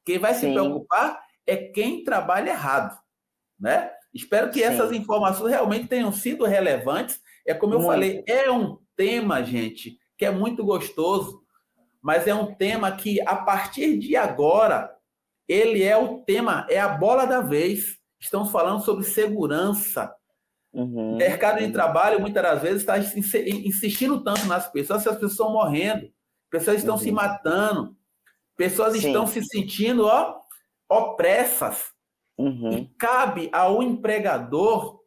[0.05, 0.49] Quem vai Sim.
[0.49, 2.99] se preocupar é quem trabalha errado.
[3.59, 3.91] Né?
[4.13, 4.65] Espero que Sim.
[4.67, 7.21] essas informações realmente tenham sido relevantes.
[7.47, 11.41] É como eu falei, é um tema, gente, que é muito gostoso
[12.01, 14.97] mas é um tema que, a partir de agora,
[15.47, 17.99] ele é o tema, é a bola da vez.
[18.19, 20.15] Estamos falando sobre segurança.
[20.73, 25.53] Uhum, mercado de trabalho, muitas das vezes, está insistindo tanto nas pessoas, as pessoas estão
[25.53, 26.09] morrendo,
[26.49, 27.01] pessoas estão uhum.
[27.01, 27.97] se matando,
[28.57, 29.09] pessoas Sim.
[29.09, 30.39] estão se sentindo ó,
[30.89, 31.93] opressas.
[32.39, 32.73] Uhum.
[32.73, 35.01] E cabe ao empregador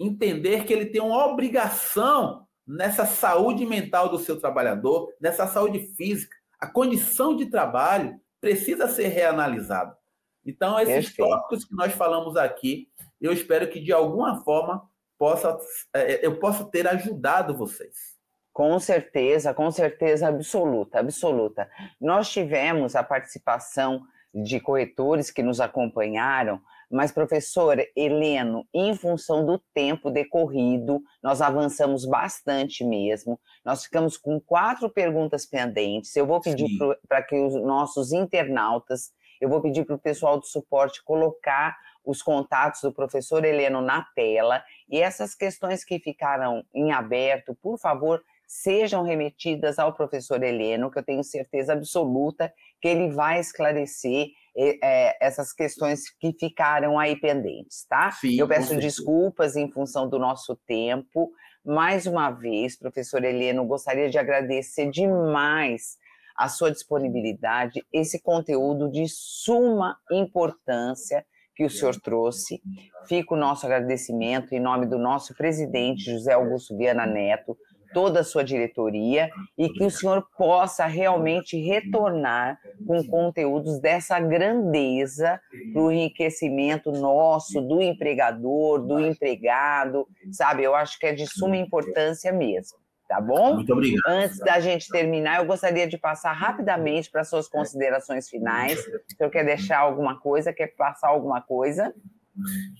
[0.00, 6.34] entender que ele tem uma obrigação nessa saúde mental do seu trabalhador, nessa saúde física.
[6.58, 9.96] A condição de trabalho precisa ser reanalisada.
[10.44, 11.30] Então, esses Perfeito.
[11.30, 12.88] tópicos que nós falamos aqui,
[13.20, 14.82] eu espero que de alguma forma
[15.24, 15.58] possa,
[15.94, 18.14] é, eu possa ter ajudado vocês.
[18.52, 21.68] Com certeza, com certeza absoluta, absoluta.
[21.98, 24.02] Nós tivemos a participação
[24.34, 26.60] de corretores que nos acompanharam
[26.94, 33.40] mas, professor Heleno, em função do tempo decorrido, nós avançamos bastante mesmo.
[33.64, 36.14] Nós ficamos com quatro perguntas pendentes.
[36.14, 36.68] Eu vou pedir
[37.08, 39.10] para que os nossos internautas,
[39.44, 44.02] eu vou pedir para o pessoal do suporte colocar os contatos do professor Heleno na
[44.14, 50.90] tela e essas questões que ficaram em aberto, por favor, sejam remetidas ao professor Heleno,
[50.90, 52.50] que eu tenho certeza absoluta
[52.80, 58.12] que ele vai esclarecer é, essas questões que ficaram aí pendentes, tá?
[58.12, 61.30] Sim, eu peço desculpas em função do nosso tempo.
[61.62, 65.98] Mais uma vez, professor Heleno, gostaria de agradecer demais
[66.36, 71.24] a sua disponibilidade, esse conteúdo de suma importância
[71.54, 72.60] que o senhor trouxe.
[73.06, 77.56] Fica o nosso agradecimento em nome do nosso presidente José Augusto Viana Neto,
[77.92, 85.40] toda a sua diretoria e que o senhor possa realmente retornar com conteúdos dessa grandeza
[85.72, 90.64] para o enriquecimento nosso, do empregador, do empregado, sabe?
[90.64, 92.83] Eu acho que é de suma importância mesmo.
[93.08, 93.56] Tá bom?
[93.56, 94.02] Muito obrigado.
[94.06, 98.78] Antes da gente terminar, eu gostaria de passar rapidamente para suas considerações finais.
[98.80, 101.94] Se senhor quer deixar alguma coisa, quer passar alguma coisa?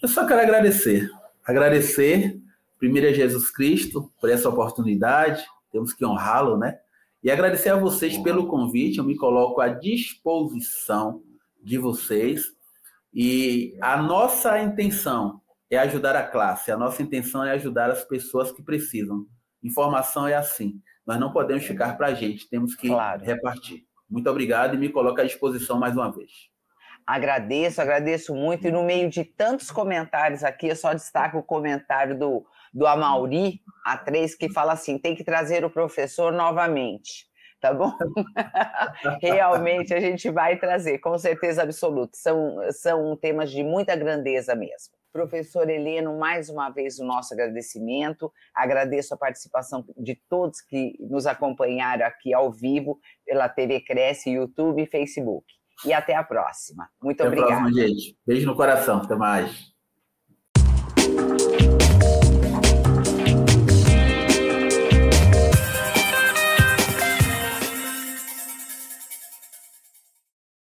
[0.03, 1.09] Eu só quero agradecer.
[1.45, 2.41] Agradecer
[2.85, 5.43] Primeiro é Jesus Cristo por essa oportunidade,
[5.73, 6.79] temos que honrá-lo, né?
[7.23, 11.23] E agradecer a vocês pelo convite, eu me coloco à disposição
[11.63, 12.53] de vocês.
[13.11, 15.41] E a nossa intenção
[15.71, 19.27] é ajudar a classe, a nossa intenção é ajudar as pessoas que precisam.
[19.65, 23.24] Informação é assim, nós não podemos ficar para a gente, temos que claro.
[23.24, 23.85] repartir.
[24.09, 26.31] Muito obrigado e me coloco à disposição mais uma vez.
[27.07, 28.66] Agradeço, agradeço muito.
[28.66, 33.61] E no meio de tantos comentários aqui, eu só destaco o comentário do do Amauri,
[33.86, 37.32] a três, que fala assim: tem que trazer o professor novamente.
[37.61, 37.97] Tá bom?
[39.23, 42.15] Realmente a gente vai trazer, com certeza absoluta.
[42.15, 44.93] São, são temas de muita grandeza mesmo.
[45.15, 48.32] Professor Heleno, mais uma vez o nosso agradecimento.
[48.53, 54.82] Agradeço a participação de todos que nos acompanharam aqui ao vivo pela TV Cresce, YouTube
[54.82, 55.47] e Facebook.
[55.86, 56.89] E até a próxima.
[57.01, 57.55] Muito até obrigada.
[57.55, 58.19] A próxima, gente.
[58.27, 58.99] Beijo no coração.
[58.99, 59.73] Até mais.